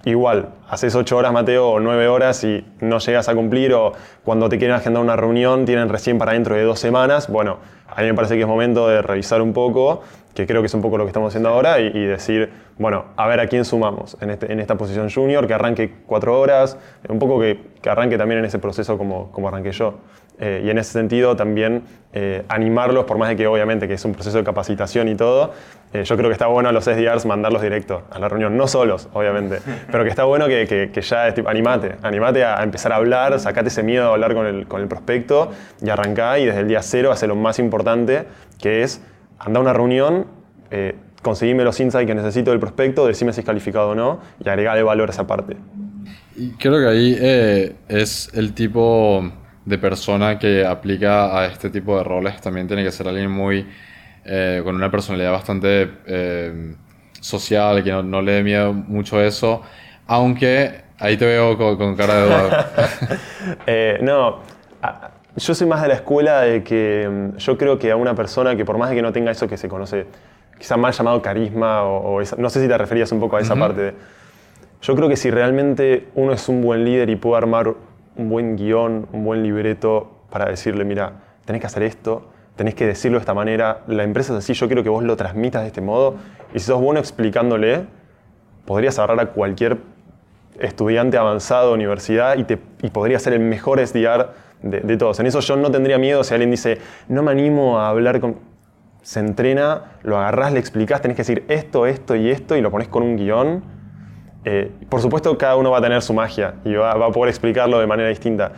Igual, 0.04 0.50
haces 0.68 0.94
8 0.94 1.16
horas, 1.16 1.32
Mateo, 1.32 1.68
o 1.68 1.80
9 1.80 2.06
horas 2.06 2.44
y 2.44 2.64
no 2.80 2.98
llegas 2.98 3.28
a 3.28 3.34
cumplir, 3.34 3.72
o 3.72 3.92
cuando 4.22 4.48
te 4.48 4.58
quieren 4.58 4.76
agendar 4.76 5.02
una 5.02 5.16
reunión, 5.16 5.64
tienen 5.64 5.88
recién 5.88 6.18
para 6.18 6.32
dentro 6.32 6.54
de 6.54 6.62
dos 6.62 6.78
semanas. 6.78 7.28
Bueno, 7.28 7.58
a 7.88 8.02
mí 8.02 8.06
me 8.06 8.14
parece 8.14 8.34
que 8.36 8.42
es 8.42 8.46
momento 8.46 8.86
de 8.86 9.02
revisar 9.02 9.42
un 9.42 9.52
poco, 9.52 10.02
que 10.36 10.46
creo 10.46 10.60
que 10.62 10.66
es 10.66 10.74
un 10.74 10.82
poco 10.82 10.98
lo 10.98 11.04
que 11.04 11.08
estamos 11.08 11.28
haciendo 11.32 11.48
ahora, 11.48 11.80
y, 11.80 11.86
y 11.86 12.04
decir, 12.04 12.50
bueno, 12.78 13.06
a 13.16 13.26
ver 13.26 13.40
a 13.40 13.48
quién 13.48 13.64
sumamos 13.64 14.16
en, 14.20 14.30
este- 14.30 14.52
en 14.52 14.60
esta 14.60 14.76
posición 14.76 15.10
junior, 15.10 15.46
que 15.48 15.54
arranque 15.54 15.90
4 16.06 16.38
horas, 16.38 16.78
un 17.08 17.18
poco 17.18 17.40
que, 17.40 17.58
que 17.82 17.90
arranque 17.90 18.16
también 18.18 18.38
en 18.40 18.44
ese 18.44 18.58
proceso 18.60 18.96
como, 18.98 19.32
como 19.32 19.48
arranqué 19.48 19.72
yo. 19.72 19.94
Eh, 20.38 20.60
y 20.66 20.68
en 20.68 20.76
ese 20.76 20.92
sentido 20.92 21.34
también 21.34 21.84
eh, 22.12 22.42
animarlos, 22.48 23.06
por 23.06 23.16
más 23.16 23.30
de 23.30 23.36
que 23.36 23.46
obviamente 23.46 23.88
que 23.88 23.94
es 23.94 24.04
un 24.04 24.12
proceso 24.12 24.36
de 24.36 24.44
capacitación 24.44 25.08
y 25.08 25.14
todo, 25.14 25.52
eh, 25.94 26.04
yo 26.04 26.14
creo 26.18 26.28
que 26.28 26.34
está 26.34 26.46
bueno 26.46 26.68
a 26.68 26.72
los 26.72 26.84
SDRs 26.84 27.24
mandarlos 27.24 27.62
directo 27.62 28.02
a 28.10 28.18
la 28.18 28.28
reunión, 28.28 28.54
no 28.54 28.68
solos, 28.68 29.08
obviamente, 29.14 29.60
pero 29.90 30.04
que 30.04 30.10
está 30.10 30.24
bueno 30.24 30.46
que, 30.46 30.66
que- 30.66 30.90
que 30.92 31.00
ya 31.00 31.32
tipo, 31.32 31.48
animate, 31.48 31.94
animate 32.02 32.44
a, 32.44 32.60
a 32.60 32.64
empezar 32.64 32.92
a 32.92 32.96
hablar, 32.96 33.40
sacate 33.40 33.68
ese 33.68 33.82
miedo 33.82 34.10
a 34.10 34.12
hablar 34.12 34.34
con 34.34 34.44
el, 34.44 34.66
con 34.68 34.82
el 34.82 34.88
prospecto 34.88 35.52
y 35.82 35.88
arrancá 35.88 36.38
y 36.38 36.44
desde 36.44 36.60
el 36.60 36.68
día 36.68 36.82
cero 36.82 37.12
hace 37.12 37.26
lo 37.26 37.34
más 37.34 37.58
importante, 37.58 38.26
que 38.60 38.82
es 38.82 39.00
anda 39.38 39.58
a 39.58 39.62
una 39.62 39.72
reunión, 39.72 40.26
eh, 40.70 40.94
conseguime 41.22 41.64
los 41.64 41.78
insights 41.80 42.06
que 42.06 42.14
necesito 42.14 42.50
del 42.50 42.60
prospecto, 42.60 43.06
decime 43.06 43.32
si 43.32 43.40
es 43.40 43.46
calificado 43.46 43.90
o 43.90 43.94
no 43.94 44.20
y 44.44 44.48
agregale 44.48 44.82
valor 44.82 45.08
a 45.08 45.12
esa 45.12 45.26
parte. 45.26 45.56
Y 46.36 46.50
creo 46.52 46.78
que 46.78 46.86
ahí 46.86 47.16
eh, 47.18 47.76
es 47.88 48.30
el 48.34 48.52
tipo 48.52 49.30
de 49.64 49.78
persona 49.78 50.38
que 50.38 50.64
aplica 50.64 51.38
a 51.38 51.46
este 51.46 51.70
tipo 51.70 51.96
de 51.96 52.04
roles. 52.04 52.40
También 52.40 52.66
tiene 52.66 52.84
que 52.84 52.90
ser 52.92 53.08
alguien 53.08 53.30
muy 53.30 53.66
eh, 54.24 54.60
con 54.62 54.74
una 54.76 54.90
personalidad 54.90 55.32
bastante 55.32 55.90
eh, 56.06 56.74
social, 57.20 57.82
que 57.82 57.90
no, 57.90 58.02
no 58.02 58.22
le 58.22 58.32
dé 58.32 58.42
miedo 58.42 58.72
mucho 58.72 59.20
eso. 59.20 59.62
Aunque 60.06 60.82
ahí 60.98 61.16
te 61.16 61.26
veo 61.26 61.56
con, 61.56 61.76
con 61.76 61.96
cara 61.96 62.14
de 62.14 62.26
duda. 62.26 63.98
No, 64.02 64.40
a- 64.82 65.10
yo 65.36 65.54
soy 65.54 65.66
más 65.66 65.82
de 65.82 65.88
la 65.88 65.94
escuela 65.94 66.40
de 66.42 66.62
que 66.64 67.08
mm, 67.34 67.36
yo 67.38 67.58
creo 67.58 67.78
que 67.78 67.90
a 67.90 67.96
una 67.96 68.14
persona 68.14 68.56
que 68.56 68.64
por 68.64 68.78
más 68.78 68.90
de 68.90 68.96
que 68.96 69.02
no 69.02 69.12
tenga 69.12 69.30
eso 69.30 69.46
que 69.48 69.56
se 69.56 69.68
conoce, 69.68 70.06
quizá 70.58 70.76
mal 70.76 70.92
llamado 70.92 71.20
carisma, 71.22 71.82
o, 71.84 72.14
o 72.14 72.20
esa- 72.20 72.36
no 72.36 72.48
sé 72.50 72.62
si 72.62 72.68
te 72.68 72.78
referías 72.78 73.12
un 73.12 73.20
poco 73.20 73.36
a 73.36 73.40
esa 73.40 73.54
parte. 73.56 73.80
de- 73.82 73.94
yo 74.82 74.94
creo 74.94 75.08
que 75.08 75.16
si 75.16 75.30
realmente 75.30 76.08
uno 76.14 76.32
es 76.32 76.48
un 76.48 76.62
buen 76.62 76.84
líder 76.84 77.08
y 77.10 77.16
puede 77.16 77.36
armar 77.38 77.74
un 78.16 78.28
buen 78.30 78.56
guion, 78.56 79.06
un 79.12 79.24
buen 79.24 79.42
libreto 79.42 80.10
para 80.30 80.46
decirle, 80.46 80.84
mira, 80.84 81.12
tenés 81.44 81.60
que 81.60 81.66
hacer 81.66 81.82
esto, 81.82 82.28
tenés 82.56 82.74
que 82.74 82.86
decirlo 82.86 83.18
de 83.18 83.20
esta 83.20 83.34
manera, 83.34 83.80
la 83.88 84.02
empresa 84.04 84.32
es 84.32 84.38
así, 84.38 84.54
yo 84.54 84.66
quiero 84.68 84.82
que 84.82 84.88
vos 84.88 85.02
lo 85.04 85.16
transmitas 85.16 85.62
de 85.62 85.68
este 85.68 85.80
modo, 85.80 86.14
y 86.54 86.58
si 86.60 86.66
sos 86.66 86.80
bueno 86.80 87.00
explicándole, 87.00 87.84
podrías 88.64 88.98
agarrar 88.98 89.20
a 89.20 89.26
cualquier 89.32 89.78
estudiante 90.58 91.18
avanzado 91.18 91.68
de 91.68 91.74
universidad 91.74 92.36
y, 92.38 92.44
te, 92.44 92.58
y 92.82 92.88
podría 92.90 93.18
ser 93.18 93.34
el 93.34 93.40
mejor 93.40 93.78
SDR 93.86 94.30
de, 94.62 94.96
todos. 94.96 95.20
En 95.20 95.26
eso 95.26 95.40
yo 95.40 95.56
no 95.56 95.70
tendría 95.70 95.98
miedo 95.98 96.24
si 96.24 96.34
alguien 96.34 96.50
dice, 96.50 96.78
no 97.08 97.22
me 97.22 97.32
animo 97.32 97.78
a 97.78 97.88
hablar 97.88 98.20
con... 98.20 98.36
Se 99.02 99.20
entrena, 99.20 99.98
lo 100.02 100.18
agarrás, 100.18 100.52
le 100.52 100.58
explicás, 100.58 101.00
tenés 101.00 101.16
que 101.16 101.20
decir 101.20 101.44
esto, 101.46 101.86
esto 101.86 102.16
y 102.16 102.28
esto 102.28 102.56
y 102.56 102.60
lo 102.60 102.72
pones 102.72 102.88
con 102.88 103.04
un 103.04 103.16
guion. 103.16 103.62
Eh, 104.44 104.72
por 104.88 105.00
supuesto, 105.00 105.38
cada 105.38 105.54
uno 105.54 105.70
va 105.70 105.78
a 105.78 105.80
tener 105.80 106.02
su 106.02 106.12
magia 106.12 106.54
y 106.64 106.74
va, 106.74 106.94
va 106.94 107.06
a 107.06 107.10
poder 107.10 107.28
explicarlo 107.28 107.78
de 107.78 107.86
manera 107.86 108.08
distinta. 108.08 108.50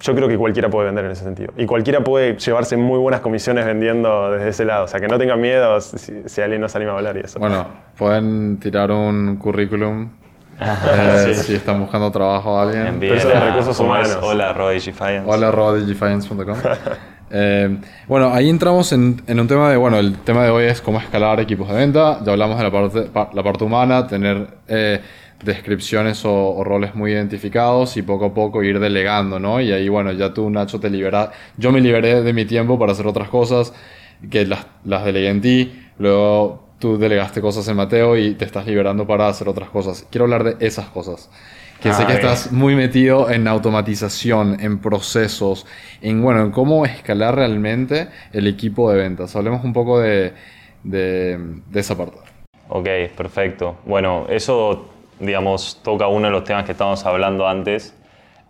Yo 0.00 0.14
creo 0.14 0.26
que 0.26 0.36
cualquiera 0.36 0.68
puede 0.68 0.86
vender 0.86 1.04
en 1.04 1.10
ese 1.12 1.22
sentido. 1.22 1.52
Y 1.56 1.66
cualquiera 1.66 2.02
puede 2.02 2.36
llevarse 2.36 2.76
muy 2.76 2.98
buenas 2.98 3.20
comisiones 3.20 3.64
vendiendo 3.64 4.32
desde 4.32 4.48
ese 4.48 4.64
lado. 4.64 4.86
O 4.86 4.88
sea, 4.88 4.98
que 4.98 5.06
no 5.06 5.18
tengan 5.18 5.40
miedo 5.40 5.80
si, 5.80 6.22
si 6.26 6.40
alguien 6.40 6.60
no 6.60 6.68
se 6.68 6.78
anima 6.78 6.92
a 6.92 6.96
hablar 6.96 7.16
y 7.16 7.20
eso. 7.20 7.38
Bueno, 7.38 7.66
pueden 7.96 8.58
tirar 8.58 8.90
un 8.90 9.36
currículum 9.36 10.10
eh, 10.60 11.34
si 11.34 11.54
están 11.54 11.80
buscando 11.80 12.10
trabajo 12.10 12.58
a 12.58 12.62
alguien. 12.62 12.86
Envíen 12.86 13.18
a- 13.18 13.46
recursos 13.46 13.78
humanos. 13.80 14.18
Hola, 14.22 14.50
arroba 14.50 14.72
Digifiance. 14.72 15.22
Hola, 15.26 15.48
arroba 15.48 15.74
digifinance.com. 15.76 16.56
Eh, 17.32 17.78
bueno, 18.08 18.34
ahí 18.34 18.50
entramos 18.50 18.92
en, 18.92 19.22
en, 19.28 19.38
un 19.38 19.46
tema 19.46 19.70
de, 19.70 19.76
bueno, 19.76 19.98
el 20.00 20.18
tema 20.18 20.42
de 20.42 20.50
hoy 20.50 20.64
es 20.64 20.80
cómo 20.80 20.98
escalar 20.98 21.38
equipos 21.38 21.68
de 21.68 21.74
venta. 21.74 22.18
Ya 22.24 22.32
hablamos 22.32 22.58
de 22.58 22.64
la 22.64 22.72
parte, 22.72 23.08
la 23.32 23.42
parte 23.44 23.62
humana, 23.62 24.04
tener 24.08 24.48
eh, 24.66 25.00
descripciones 25.44 26.24
o, 26.24 26.56
o, 26.56 26.64
roles 26.64 26.96
muy 26.96 27.12
identificados 27.12 27.96
y 27.96 28.02
poco 28.02 28.24
a 28.26 28.34
poco 28.34 28.64
ir 28.64 28.80
delegando, 28.80 29.38
¿no? 29.38 29.60
Y 29.60 29.70
ahí, 29.70 29.88
bueno, 29.88 30.10
ya 30.10 30.34
tú, 30.34 30.50
Nacho, 30.50 30.80
te 30.80 30.90
liberas. 30.90 31.28
Yo 31.56 31.70
me 31.70 31.80
liberé 31.80 32.20
de 32.22 32.32
mi 32.32 32.46
tiempo 32.46 32.76
para 32.80 32.90
hacer 32.90 33.06
otras 33.06 33.28
cosas 33.28 33.72
que 34.28 34.44
las, 34.44 34.66
las 34.84 35.04
delegué 35.04 35.28
en 35.28 35.40
ti. 35.40 35.82
Luego 35.98 36.69
tú 36.80 36.98
delegaste 36.98 37.40
cosas 37.40 37.68
en 37.68 37.76
Mateo 37.76 38.16
y 38.16 38.34
te 38.34 38.44
estás 38.44 38.66
liberando 38.66 39.06
para 39.06 39.28
hacer 39.28 39.48
otras 39.48 39.68
cosas. 39.68 40.06
Quiero 40.10 40.24
hablar 40.24 40.42
de 40.42 40.66
esas 40.66 40.86
cosas. 40.86 41.30
Que 41.80 41.94
sé 41.94 42.04
que 42.04 42.12
estás 42.12 42.52
muy 42.52 42.74
metido 42.74 43.30
en 43.30 43.48
automatización, 43.48 44.60
en 44.60 44.80
procesos, 44.80 45.66
en 46.02 46.20
bueno, 46.20 46.42
en 46.42 46.50
cómo 46.50 46.84
escalar 46.84 47.36
realmente 47.36 48.08
el 48.34 48.46
equipo 48.46 48.90
de 48.90 48.98
ventas. 48.98 49.34
Hablemos 49.34 49.64
un 49.64 49.72
poco 49.72 49.98
de, 49.98 50.34
de, 50.82 51.38
esa 51.72 51.96
parte. 51.96 52.18
Ok, 52.68 52.86
perfecto. 53.16 53.78
Bueno, 53.86 54.26
eso, 54.28 54.90
digamos, 55.20 55.80
toca 55.82 56.06
uno 56.06 56.26
de 56.26 56.32
los 56.32 56.44
temas 56.44 56.64
que 56.64 56.72
estábamos 56.72 57.04
hablando 57.06 57.48
antes, 57.48 57.96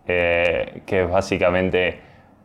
eh, 0.09 0.83
que 0.85 1.05
es 1.05 1.11
básicamente 1.11 2.01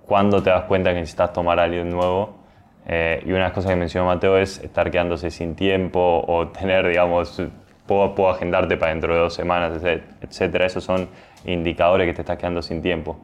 cuando 0.06 0.44
te 0.44 0.52
das 0.52 0.66
cuenta 0.66 0.92
que 0.92 1.00
necesitas 1.00 1.34
tomar 1.34 1.60
a 1.60 1.64
alguien 1.64 1.90
nuevo. 1.90 2.45
Eh, 2.88 3.22
y 3.26 3.30
una 3.30 3.38
de 3.38 3.44
las 3.44 3.54
cosas 3.54 3.72
que 3.72 3.78
mencionó 3.78 4.08
Mateo 4.08 4.38
es 4.38 4.60
estar 4.60 4.92
quedándose 4.92 5.32
sin 5.32 5.56
tiempo 5.56 6.24
o 6.28 6.48
tener, 6.50 6.88
digamos, 6.88 7.42
puedo, 7.88 8.14
puedo 8.14 8.30
agendarte 8.30 8.78
para 8.78 8.92
dentro 8.92 9.14
de 9.14 9.20
dos 9.22 9.34
semanas, 9.34 9.82
etcétera. 10.22 10.66
Esos 10.66 10.84
son 10.84 11.08
indicadores 11.46 12.08
que 12.08 12.14
te 12.14 12.22
estás 12.22 12.38
quedando 12.38 12.62
sin 12.62 12.82
tiempo. 12.82 13.18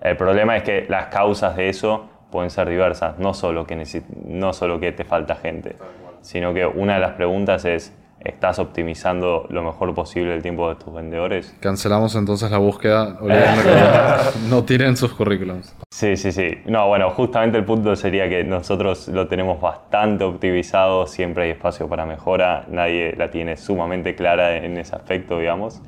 El 0.00 0.16
problema 0.16 0.56
es 0.56 0.62
que 0.62 0.86
las 0.88 1.06
causas 1.06 1.56
de 1.56 1.68
eso 1.68 2.08
pueden 2.30 2.50
ser 2.50 2.68
diversas, 2.68 3.18
no 3.18 3.32
solo 3.32 3.66
que, 3.66 3.82
no 4.26 4.52
solo 4.52 4.80
que 4.80 4.92
te 4.92 5.04
falta 5.04 5.36
gente, 5.36 5.76
sino 6.20 6.52
que 6.52 6.66
una 6.66 6.94
de 6.94 7.00
las 7.00 7.12
preguntas 7.12 7.64
es, 7.64 7.96
estás 8.24 8.58
optimizando 8.58 9.46
lo 9.50 9.62
mejor 9.62 9.94
posible 9.94 10.34
el 10.34 10.42
tiempo 10.42 10.68
de 10.68 10.76
tus 10.76 10.92
vendedores. 10.92 11.54
Cancelamos 11.60 12.14
entonces 12.16 12.50
la 12.50 12.58
búsqueda, 12.58 13.18
no 14.48 14.64
tiren 14.64 14.96
sus 14.96 15.12
currículums. 15.12 15.76
Sí, 15.90 16.16
sí, 16.16 16.32
sí. 16.32 16.58
No, 16.64 16.88
bueno, 16.88 17.10
justamente 17.10 17.58
el 17.58 17.64
punto 17.64 17.94
sería 17.94 18.28
que 18.28 18.42
nosotros 18.42 19.08
lo 19.08 19.28
tenemos 19.28 19.60
bastante 19.60 20.24
optimizado, 20.24 21.06
siempre 21.06 21.44
hay 21.44 21.50
espacio 21.50 21.88
para 21.88 22.06
mejora, 22.06 22.64
nadie 22.68 23.14
la 23.16 23.30
tiene 23.30 23.56
sumamente 23.56 24.14
clara 24.14 24.56
en 24.56 24.76
ese 24.78 24.96
aspecto, 24.96 25.38
digamos. 25.38 25.82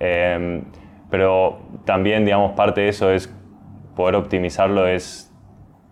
Em, 0.00 0.64
pero 1.10 1.58
también, 1.84 2.24
digamos, 2.24 2.52
parte 2.52 2.80
de 2.80 2.88
eso 2.88 3.10
es 3.10 3.32
poder 3.94 4.16
optimizarlo 4.16 4.86
es 4.86 5.32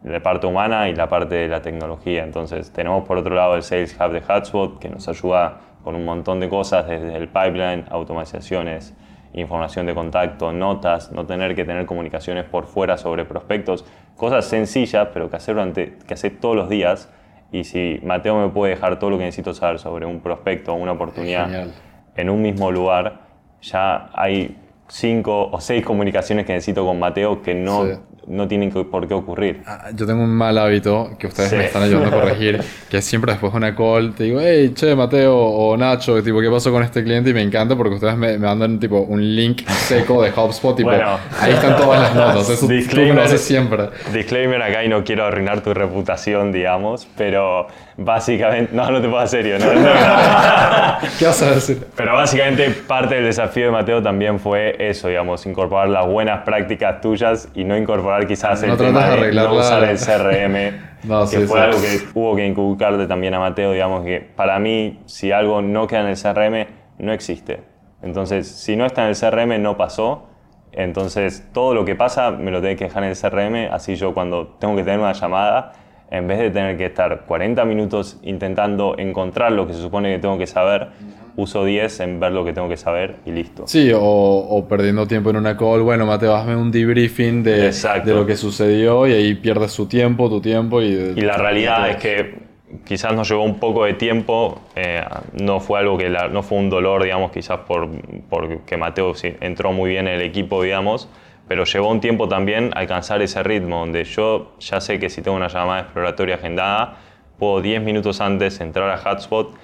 la 0.03 0.23
parte 0.23 0.47
humana 0.47 0.89
y 0.89 0.95
la 0.95 1.09
parte 1.09 1.35
de 1.35 1.49
la 1.49 1.63
tecnología. 1.63 2.25
Entonces, 2.25 2.71
tenemos 2.71 3.07
por 3.07 3.17
otro 3.17 3.35
lado 3.35 3.57
el 3.57 3.63
Sales 3.63 3.97
Hub 3.99 4.13
de 4.13 4.21
HubSpot 4.21 4.79
que 4.79 4.91
nos 4.91 5.09
ayuda 5.09 5.61
con 5.85 5.95
un 5.95 6.05
montón 6.05 6.41
de 6.41 6.49
cosas, 6.49 6.89
desde 6.89 7.15
el 7.15 7.29
pipeline, 7.29 7.85
automatizaciones, 7.91 8.95
información 9.35 9.85
de 9.85 9.95
contacto, 9.95 10.53
notas, 10.53 11.13
no 11.13 11.27
tener 11.27 11.55
que 11.55 11.65
tener 11.65 11.85
comunicaciones 11.85 12.45
por 12.45 12.67
fuera 12.67 12.97
sobre 12.97 13.25
prospectos, 13.25 13.85
cosas 14.17 14.47
sencillas, 14.47 15.09
pero 15.13 15.29
que 15.29 15.37
hacer, 15.37 15.55
durante, 15.55 15.99
que 16.07 16.15
hacer 16.15 16.39
todos 16.41 16.57
los 16.57 16.69
días. 16.69 17.13
Y 17.53 17.65
si 17.65 18.01
Mateo 18.03 18.39
me 18.39 18.49
puede 18.49 18.75
dejar 18.75 18.99
todo 18.99 19.11
lo 19.11 19.19
que 19.19 19.25
necesito 19.25 19.53
saber 19.53 19.79
sobre 19.79 20.07
un 20.07 20.21
prospecto 20.21 20.73
o 20.73 20.77
una 20.77 20.93
oportunidad 20.93 21.69
en 22.17 22.31
un 22.31 22.43
mismo 22.43 22.73
lugar, 22.73 23.21
ya 23.61 24.11
hay 24.15 24.57
cinco 24.89 25.51
o 25.51 25.61
seis 25.61 25.85
comunicaciones 25.85 26.47
que 26.47 26.53
necesito 26.53 26.85
con 26.85 26.99
Mateo 26.99 27.43
que 27.43 27.55
no, 27.55 27.85
no 28.27 28.49
tienen 28.49 28.71
por 28.71 29.07
qué 29.07 29.15
ocurrir. 29.15 29.63
Ah, 29.67 29.91
yo 29.95 30.07
tengo 30.07 30.23
un 30.23 30.35
mal 30.35 30.57
hábito 30.59 31.11
que 31.19 31.27
ustedes 31.27 31.53
me 31.53 31.67
están 31.67 31.83
ayudando 31.83 32.17
a 32.17 32.21
corregir, 32.23 32.61
que 32.89 33.03
siempre 33.03 33.33
después 33.33 33.53
de 33.53 33.59
una 33.59 33.75
call 33.75 34.15
te 34.15 34.25
digo, 34.25 34.41
hey, 34.41 34.73
che, 34.75 34.95
Mateo 34.95 35.37
o 35.37 35.77
Nacho, 35.77 36.23
tipo, 36.23 36.41
¿qué 36.41 36.51
pasó 36.51 36.73
con 36.73 36.83
este 36.83 37.03
cliente? 37.03 37.31
Y 37.31 37.35
me 37.35 37.43
encanta 37.43 37.77
porque 37.77 37.95
ustedes 37.95 38.17
me, 38.17 38.39
mandan 38.39 38.79
tipo 38.79 39.01
un 39.01 39.35
link 39.35 39.67
seco 39.69 40.23
de 40.23 40.31
HubSpot, 40.31 40.77
tipo, 40.77 40.91
ahí 40.91 41.53
están 41.53 41.77
todas 41.77 42.01
las 42.01 42.15
notas. 42.15 42.51
Eso 42.51 42.67
tú 42.67 42.97
me 42.97 43.13
lo 43.13 43.23
haces 43.23 43.41
siempre. 43.41 43.89
Disclaimer 44.13 44.63
acá 44.63 44.85
y 44.85 44.89
no 44.89 45.05
quiero 45.05 45.25
arruinar 45.25 45.63
tu 45.63 45.75
reputación, 45.75 46.53
digamos, 46.53 47.07
pero 47.17 47.67
básicamente, 47.97 48.75
no, 48.75 48.91
no 48.91 49.01
te 49.01 49.09
puedo 49.09 49.27
serio, 49.27 49.59
no, 49.59 49.67
¿Qué 51.19 51.27
vas 51.27 51.43
a 51.43 51.51
decir? 51.55 51.87
Pero 51.97 52.15
básicamente 52.15 52.71
parte 52.71 53.17
del 53.17 53.25
desafío 53.25 53.67
de 53.67 53.71
Mateo 53.71 54.03
también 54.03 54.39
fue 54.39 54.77
eso, 54.79 55.09
digamos, 55.09 55.45
incorporar 55.47 55.89
las 55.89 56.07
buenas 56.07 56.43
prácticas 56.45 57.01
tuyas 57.01 57.49
y 57.55 57.65
no 57.65 57.77
incorporar 57.77 58.27
quizás 58.27 58.63
el 58.63 58.77
tema 58.77 59.11
de, 59.11 59.33
no 59.33 59.55
usar 59.55 59.85
el 59.85 59.99
CRM, 59.99 60.95
que 61.31 61.41
fue 61.41 61.61
algo 61.61 61.81
que 61.81 62.01
hubo 62.15 62.37
que 62.37 62.47
inculcarte 62.47 63.07
también 63.07 63.35
a 63.35 63.39
Mateo, 63.39 63.73
digamos 63.73 64.05
que 64.05 64.21
para 64.21 64.59
mí 64.59 65.01
si 65.07 65.33
algo 65.33 65.63
no 65.63 65.87
queda 65.87 66.01
en 66.01 66.09
el 66.09 66.17
CRM, 66.17 66.67
no 66.99 67.13
existe. 67.13 67.63
Entonces, 68.03 68.49
si 68.49 68.77
no 68.77 68.85
está 68.85 69.03
en 69.03 69.09
el 69.09 69.17
CRM, 69.17 69.63
no 69.63 69.77
pasó. 69.77 70.29
Entonces, 70.73 71.49
todo 71.53 71.73
lo 71.73 71.85
que 71.85 71.95
pasa 71.95 72.33
me 72.33 72.51
lo 72.51 72.61
tengo 72.61 72.77
que 72.77 72.85
dejar 72.85 73.05
en 73.05 73.11
el 73.11 73.17
CRM, 73.17 73.73
así 73.73 73.95
yo 73.95 74.13
cuando 74.13 74.49
tengo 74.59 74.77
que 74.77 74.83
tener 74.83 74.99
una 74.99 75.13
llamada, 75.13 75.73
en 76.17 76.29
vez 76.29 76.39
de 76.39 76.51
tener 76.51 76.77
que 76.77 76.87
estar 76.87 77.25
40 77.27 77.65
minutos 77.65 78.19
intentando 78.23 78.97
encontrar 78.99 79.53
lo 79.53 79.67
que 79.67 79.75
se 79.75 79.83
supone 79.83 80.15
que 80.15 80.21
tengo 80.21 80.39
que 80.39 80.47
saber, 80.47 80.89
uso 81.37 81.65
10 81.65 82.01
en 82.01 82.21
ver 82.21 82.33
lo 82.33 82.45
que 82.45 82.53
tengo 82.53 82.69
que 82.69 82.77
saber 82.77 83.17
y 83.27 83.33
listo. 83.33 83.67
Sí, 83.67 83.91
o, 83.95 84.67
perdiendo 84.69 85.07
tiempo 85.07 85.31
en 85.31 85.37
una 85.37 85.57
call, 85.57 85.83
bueno, 85.83 86.07
Mateo, 86.07 86.35
hazme 86.37 86.55
un 86.55 86.71
debriefing 86.71 87.43
de, 87.43 87.73
de, 87.73 88.15
lo 88.15 88.25
que 88.25 88.37
sucedió 88.37 89.07
y 89.07 89.13
ahí 89.13 89.35
pierdes 89.35 89.73
su 89.73 89.87
tiempo, 89.87 90.29
tu 90.29 90.41
tiempo 90.41 90.81
y... 90.81 91.15
y 91.17 91.21
la 91.21 91.37
realidad 91.37 91.91
es 91.91 91.97
que 91.97 92.45
quizás 92.85 93.15
nos 93.15 93.29
llevó 93.29 93.43
un 93.43 93.59
poco 93.59 93.85
de 93.85 93.95
tiempo, 93.95 94.61
eh, 94.77 95.03
no 95.41 95.61
fue 95.61 95.81
algo 95.81 95.99
que 95.99 96.09
no 96.09 96.43
fue 96.43 96.59
un 96.59 96.71
dolor, 96.71 97.03
digamos, 97.03 97.33
quizás 97.33 97.61
por, 97.61 97.89
porque 98.29 98.77
Mateo 98.77 99.13
entró 99.23 99.73
muy 99.73 99.91
bien 99.91 100.07
en 100.07 100.15
el 100.15 100.23
equipo, 100.23 100.63
digamos, 100.63 101.09
pero 101.49 101.65
llevó 101.65 101.91
un 101.91 102.01
tiempo 102.01 102.29
también 102.29 102.71
alcanzar 102.75 103.23
ese 103.23 103.43
ritmo 103.43 103.81
donde 103.81 104.05
yo 104.05 104.53
ya 104.61 104.81
sé 104.81 104.99
que 104.99 105.11
si 105.11 105.23
tengo 105.23 105.37
una 105.37 105.49
llamada 105.49 105.81
exploratoria 105.81 106.37
agendada, 106.37 106.97
puedo 107.39 107.61
10 107.61 107.83
minutos 107.83 108.21
antes 108.21 108.61
entrar 108.61 108.91
a 108.91 108.99
Hotspot, 108.99 109.55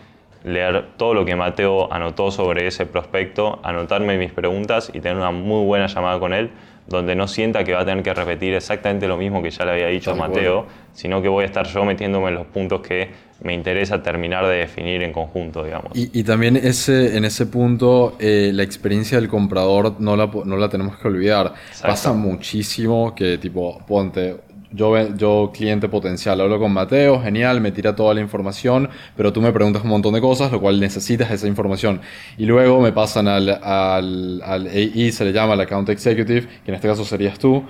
leer 0.44 0.86
todo 0.96 1.14
lo 1.14 1.24
que 1.24 1.36
Mateo 1.36 1.92
anotó 1.92 2.30
sobre 2.30 2.66
ese 2.66 2.86
prospecto, 2.86 3.60
anotarme 3.62 4.18
mis 4.18 4.32
preguntas 4.32 4.90
y 4.92 5.00
tener 5.00 5.16
una 5.16 5.30
muy 5.30 5.64
buena 5.64 5.86
llamada 5.86 6.18
con 6.18 6.32
él, 6.32 6.50
donde 6.86 7.14
no 7.14 7.28
sienta 7.28 7.64
que 7.64 7.72
va 7.72 7.80
a 7.80 7.84
tener 7.84 8.02
que 8.02 8.12
repetir 8.12 8.54
exactamente 8.54 9.06
lo 9.06 9.16
mismo 9.16 9.42
que 9.42 9.50
ya 9.50 9.64
le 9.64 9.72
había 9.72 9.86
dicho 9.86 10.10
a 10.10 10.14
Mateo, 10.14 10.66
sino 10.92 11.22
que 11.22 11.28
voy 11.28 11.44
a 11.44 11.46
estar 11.46 11.66
yo 11.66 11.84
metiéndome 11.84 12.28
en 12.28 12.34
los 12.34 12.46
puntos 12.46 12.80
que 12.80 13.08
me 13.42 13.54
interesa 13.54 14.02
terminar 14.02 14.46
de 14.46 14.56
definir 14.56 15.02
en 15.02 15.12
conjunto, 15.12 15.64
digamos. 15.64 15.92
Y, 15.94 16.22
también 16.24 16.56
ese, 16.56 17.16
en 17.16 17.24
ese 17.24 17.46
punto, 17.46 18.16
eh, 18.18 18.50
la 18.52 18.62
experiencia 18.62 19.18
del 19.18 19.28
comprador 19.28 19.96
no 19.98 20.16
la, 20.16 20.30
no 20.44 20.56
la 20.56 20.68
tenemos 20.68 20.98
que 20.98 21.08
olvidar. 21.08 21.54
Pasa 21.80 22.12
muchísimo 22.12 23.14
que, 23.14 23.38
tipo, 23.38 23.78
ponte, 23.86 24.36
yo, 24.72 25.14
yo, 25.16 25.50
cliente 25.52 25.88
potencial, 25.88 26.40
hablo 26.40 26.58
con 26.58 26.72
Mateo, 26.72 27.20
genial, 27.20 27.60
me 27.60 27.72
tira 27.72 27.94
toda 27.96 28.14
la 28.14 28.20
información, 28.20 28.88
pero 29.16 29.32
tú 29.32 29.40
me 29.40 29.52
preguntas 29.52 29.82
un 29.82 29.90
montón 29.90 30.14
de 30.14 30.20
cosas, 30.20 30.52
lo 30.52 30.60
cual 30.60 30.80
necesitas 30.80 31.30
esa 31.30 31.46
información. 31.46 32.00
Y 32.38 32.46
luego 32.46 32.80
me 32.80 32.92
pasan 32.92 33.28
al, 33.28 33.48
al, 33.48 34.42
al 34.44 34.66
AI, 34.66 35.12
se 35.12 35.24
le 35.24 35.32
llama 35.32 35.54
el 35.54 35.60
Account 35.60 35.88
Executive, 35.88 36.46
que 36.64 36.70
en 36.70 36.74
este 36.74 36.88
caso 36.88 37.04
serías 37.04 37.38
tú, 37.38 37.64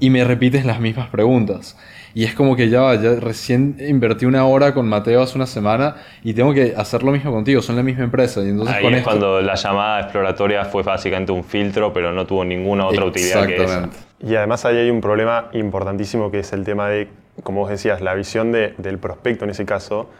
y 0.00 0.10
me 0.10 0.24
repites 0.24 0.64
las 0.64 0.80
mismas 0.80 1.08
preguntas. 1.10 1.76
Y 2.14 2.24
es 2.24 2.34
como 2.34 2.56
que 2.56 2.68
ya, 2.68 2.94
ya 2.94 3.14
recién 3.18 3.76
invertí 3.80 4.26
una 4.26 4.44
hora 4.44 4.74
con 4.74 4.88
Mateo 4.88 5.22
hace 5.22 5.36
una 5.36 5.46
semana 5.46 5.96
y 6.22 6.34
tengo 6.34 6.52
que 6.52 6.74
hacer 6.76 7.02
lo 7.02 7.12
mismo 7.12 7.32
contigo, 7.32 7.62
son 7.62 7.76
la 7.76 7.82
misma 7.82 8.04
empresa. 8.04 8.42
Y 8.42 8.50
entonces 8.50 8.76
Ahí 8.76 8.94
es 8.94 9.02
cuando 9.02 9.40
la 9.40 9.54
llamada 9.54 10.00
exploratoria 10.00 10.64
fue 10.66 10.82
básicamente 10.82 11.32
un 11.32 11.44
filtro, 11.44 11.92
pero 11.92 12.12
no 12.12 12.26
tuvo 12.26 12.44
ninguna 12.44 12.86
otra 12.86 13.04
utilidad 13.04 13.46
que 13.46 13.64
esa. 13.64 13.88
Y 14.24 14.36
además 14.36 14.64
ahí 14.64 14.76
hay 14.76 14.90
un 14.90 15.00
problema 15.00 15.48
importantísimo 15.52 16.30
que 16.30 16.40
es 16.40 16.52
el 16.52 16.64
tema 16.64 16.88
de, 16.88 17.08
como 17.42 17.60
vos 17.60 17.70
decías, 17.70 18.00
la 18.00 18.14
visión 18.14 18.52
del 18.52 18.98
prospecto 18.98 19.44
en 19.44 19.50
ese 19.50 19.64
caso. 19.64 20.10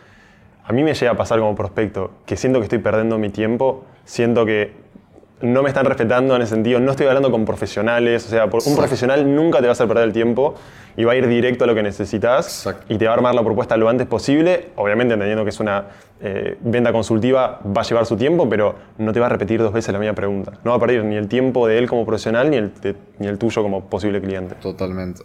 A 0.65 0.73
mí 0.73 0.83
me 0.83 0.95
llega 0.95 1.13
a 1.13 1.17
pasar 1.17 1.41
como 1.41 1.55
prospecto 1.55 2.13
que 2.25 2.37
siento 2.37 2.59
que 2.61 2.65
estoy 2.65 2.79
perdiendo 2.79 3.19
mi 3.19 3.31
tiempo, 3.31 3.85
siento 4.05 4.47
que 4.47 4.73
no 5.43 5.63
me 5.63 5.69
están 5.69 5.85
respetando 5.85 6.37
en 6.37 6.43
ese 6.43 6.55
sentido, 6.55 6.81
no 6.81 6.93
estoy 6.93 7.07
hablando 7.07 7.31
con 7.31 7.45
profesionales, 7.45 8.27
o 8.27 8.29
sea, 8.29 8.45
un 8.45 8.77
profesional 8.77 9.35
nunca 9.35 9.59
te 9.59 9.65
va 9.65 9.71
a 9.71 9.73
hacer 9.73 9.89
perder 9.89 10.05
el 10.05 10.13
tiempo 10.13 10.55
y 10.97 11.05
va 11.05 11.13
a 11.13 11.17
ir 11.17 11.27
directo 11.27 11.65
a 11.65 11.67
lo 11.67 11.75
que 11.75 11.83
necesitas 11.83 12.69
y 12.89 12.97
te 12.97 13.07
va 13.07 13.11
a 13.11 13.15
armar 13.15 13.35
la 13.35 13.43
propuesta 13.43 13.77
lo 13.77 13.89
antes 13.89 14.07
posible, 14.07 14.71
obviamente 14.77 15.15
entendiendo 15.15 15.45
que 15.45 15.51
es 15.51 15.61
una 15.61 15.87
eh, 16.21 16.57
venta 16.61 16.93
consultiva, 16.93 17.61
va 17.65 17.81
a 17.81 17.85
llevar 17.85 18.07
su 18.07 18.17
tiempo, 18.17 18.49
pero 18.49 18.75
no 18.99 19.13
te 19.13 19.21
va 19.21 19.27
a 19.27 19.31
repetir 19.31 19.61
dos 19.61 19.73
veces 19.73 19.93
la 19.93 19.99
misma 19.99 20.15
pregunta. 20.15 20.53
No 20.65 20.71
va 20.71 20.77
a 20.77 20.81
perder 20.81 21.05
ni 21.05 21.17
el 21.17 21.29
tiempo 21.29 21.67
de 21.67 21.79
él 21.79 21.89
como 21.89 22.07
profesional 22.07 22.51
ni 22.51 22.57
el, 22.57 22.73
ni 23.19 23.27
el 23.27 23.39
tuyo 23.39 23.63
como 23.63 23.87
posible 23.87 24.21
cliente. 24.21 24.55
Totalmente. 24.57 25.23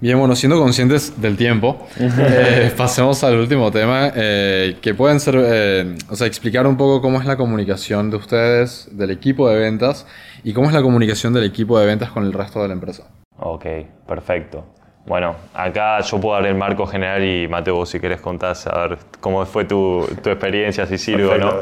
Bien, 0.00 0.18
bueno, 0.18 0.34
siendo 0.34 0.58
conscientes 0.58 1.20
del 1.20 1.36
tiempo, 1.36 1.86
eh, 1.98 2.72
pasemos 2.74 3.22
al 3.22 3.38
último 3.38 3.70
tema, 3.70 4.10
eh, 4.14 4.76
que 4.80 4.94
pueden 4.94 5.20
ser, 5.20 5.34
eh, 5.38 5.94
o 6.08 6.16
sea, 6.16 6.26
explicar 6.26 6.66
un 6.66 6.78
poco 6.78 7.02
cómo 7.02 7.20
es 7.20 7.26
la 7.26 7.36
comunicación 7.36 8.10
de 8.10 8.16
ustedes, 8.16 8.88
del 8.92 9.10
equipo 9.10 9.50
de 9.50 9.58
ventas, 9.58 10.06
y 10.42 10.54
cómo 10.54 10.68
es 10.68 10.72
la 10.72 10.80
comunicación 10.80 11.34
del 11.34 11.44
equipo 11.44 11.78
de 11.78 11.84
ventas 11.84 12.10
con 12.10 12.24
el 12.24 12.32
resto 12.32 12.62
de 12.62 12.68
la 12.68 12.74
empresa. 12.74 13.08
Ok, 13.36 13.66
perfecto. 14.08 14.64
Bueno, 15.04 15.36
acá 15.52 16.00
yo 16.00 16.18
puedo 16.18 16.34
dar 16.34 16.46
el 16.46 16.54
marco 16.54 16.86
general 16.86 17.22
y 17.22 17.46
Mateo, 17.46 17.74
vos 17.74 17.90
si 17.90 18.00
querés 18.00 18.22
contás 18.22 18.66
a 18.66 18.86
ver 18.86 18.98
cómo 19.20 19.44
fue 19.44 19.66
tu, 19.66 20.06
tu 20.22 20.30
experiencia, 20.30 20.86
si 20.86 20.96
sirve 20.96 21.26
o 21.26 21.36
no. 21.36 21.52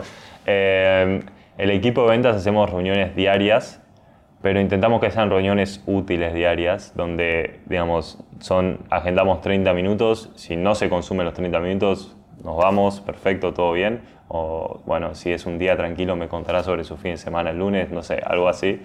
Eh, 0.46 1.22
el 1.56 1.70
equipo 1.70 2.02
de 2.02 2.10
ventas 2.10 2.36
hacemos 2.36 2.70
reuniones 2.70 3.16
diarias, 3.16 3.80
pero 4.42 4.60
intentamos 4.60 5.00
que 5.00 5.10
sean 5.10 5.30
reuniones 5.30 5.82
útiles 5.86 6.32
diarias, 6.34 6.92
donde, 6.94 7.60
digamos, 7.66 8.22
son, 8.38 8.80
agendamos 8.90 9.40
30 9.40 9.72
minutos, 9.74 10.30
si 10.36 10.56
no 10.56 10.74
se 10.74 10.88
consumen 10.88 11.24
los 11.24 11.34
30 11.34 11.58
minutos, 11.60 12.16
nos 12.44 12.56
vamos, 12.56 13.00
perfecto, 13.00 13.52
todo 13.52 13.72
bien, 13.72 14.02
o 14.28 14.80
bueno, 14.86 15.14
si 15.14 15.32
es 15.32 15.46
un 15.46 15.58
día 15.58 15.76
tranquilo 15.76 16.14
me 16.14 16.28
contará 16.28 16.62
sobre 16.62 16.84
su 16.84 16.96
fin 16.96 17.12
de 17.12 17.16
semana 17.16 17.50
el 17.50 17.58
lunes, 17.58 17.90
no 17.90 18.02
sé, 18.02 18.20
algo 18.24 18.48
así, 18.48 18.80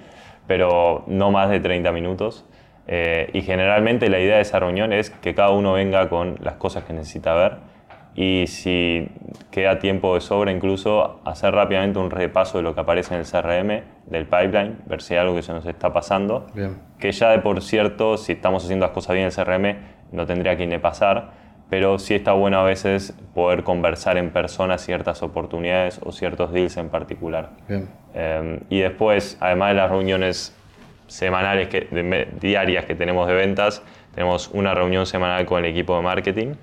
pero 0.48 1.04
no 1.08 1.32
más 1.32 1.50
de 1.50 1.60
30 1.60 1.92
minutos. 1.92 2.46
Eh, 2.88 3.30
y 3.34 3.42
generalmente 3.42 4.10
la 4.10 4.20
idea 4.20 4.36
de 4.36 4.42
esa 4.42 4.60
reunión 4.60 4.92
es 4.92 5.10
que 5.10 5.34
cada 5.34 5.52
uno 5.52 5.74
venga 5.74 6.10
con 6.10 6.36
las 6.42 6.56
cosas 6.56 6.84
que 6.84 6.94
necesita 6.94 7.34
ver. 7.34 7.58
Y 8.16 8.46
si 8.48 9.10
queda 9.52 9.80
tiempo 9.80 10.16
de 10.16 10.22
sobra 10.22 10.52
incluso 10.52 11.22
hacer 11.26 11.54
rápidamente 11.54 12.00
un 12.00 12.10
repaso 12.10 12.58
de 12.58 12.64
lo 12.64 12.74
que 12.74 12.82
aparece 12.82 13.14
en 13.14 13.22
el 13.22 13.28
CRM 13.28 13.84
del 14.08 14.26
pipeline, 14.26 14.78
ver 14.86 15.02
si 15.02 15.14
hay 15.14 15.22
algo 15.22 15.36
que 15.36 15.44
se 15.44 15.54
nos 15.54 15.66
está 15.66 15.94
pasando, 15.94 16.48
que 17.00 17.12
ya 17.12 17.30
de 17.30 17.40
por 17.40 17.62
cierto, 17.62 18.18
si 18.18 18.34
estamos 18.34 18.64
haciendo 18.64 18.86
las 18.86 18.94
cosas 18.94 19.16
bien 19.16 19.28
en 19.28 19.40
el 19.40 19.46
CRM, 19.46 19.78
no 20.12 20.26
tendría 20.26 20.58
que 20.58 20.66
ni 20.68 20.78
pasar, 20.78 21.32
pero 21.70 21.98
sí 22.00 22.14
está 22.14 22.34
bueno 22.34 22.60
a 22.60 22.64
veces 22.64 23.14
poder 23.34 23.64
conversar 23.64 24.18
en 24.18 24.32
persona 24.32 24.78
ciertas 24.78 25.24
oportunidades 25.24 26.00
o 26.04 26.12
ciertos 26.12 26.52
deals 26.52 26.78
en 26.78 26.90
particular. 26.90 27.50
Em, 28.14 28.60
y 28.70 28.80
después, 28.80 29.38
además 29.40 29.70
de 29.70 29.76
las 29.76 29.90
reuniones 29.90 30.56
semanales, 31.08 31.70
que, 31.70 31.88
diarias 32.40 32.86
que 32.86 32.96
tenemos 32.96 33.28
de 33.28 33.34
ventas, 33.34 33.82
tenemos 34.14 34.50
una 34.54 34.74
reunión 34.74 35.06
semanal 35.06 35.46
con 35.46 35.64
el 35.64 35.72
equipo 35.72 35.96
de 35.96 36.02
marketing 36.04 36.54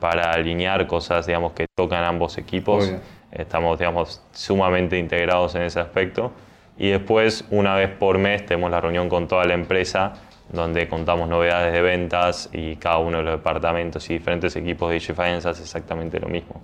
para 0.00 0.32
alinear 0.32 0.86
cosas 0.86 1.26
digamos, 1.26 1.52
que 1.52 1.66
tocan 1.76 2.04
ambos 2.04 2.38
equipos. 2.38 2.92
Estamos 3.30 3.78
digamos, 3.78 4.22
sumamente 4.32 4.98
integrados 4.98 5.54
en 5.54 5.62
ese 5.62 5.78
aspecto. 5.78 6.32
Y 6.78 6.88
después, 6.88 7.44
una 7.50 7.74
vez 7.76 7.90
por 7.90 8.18
mes, 8.18 8.46
tenemos 8.46 8.70
la 8.70 8.80
reunión 8.80 9.08
con 9.08 9.28
toda 9.28 9.44
la 9.44 9.54
empresa, 9.54 10.14
donde 10.50 10.88
contamos 10.88 11.28
novedades 11.28 11.72
de 11.72 11.82
ventas 11.82 12.48
y 12.52 12.76
cada 12.76 12.98
uno 12.98 13.18
de 13.18 13.24
los 13.24 13.32
departamentos 13.34 14.08
y 14.10 14.14
diferentes 14.14 14.56
equipos 14.56 14.88
de 14.88 14.94
DigiFinance 14.94 15.48
hace 15.48 15.62
exactamente 15.62 16.18
lo 16.18 16.28
mismo. 16.28 16.62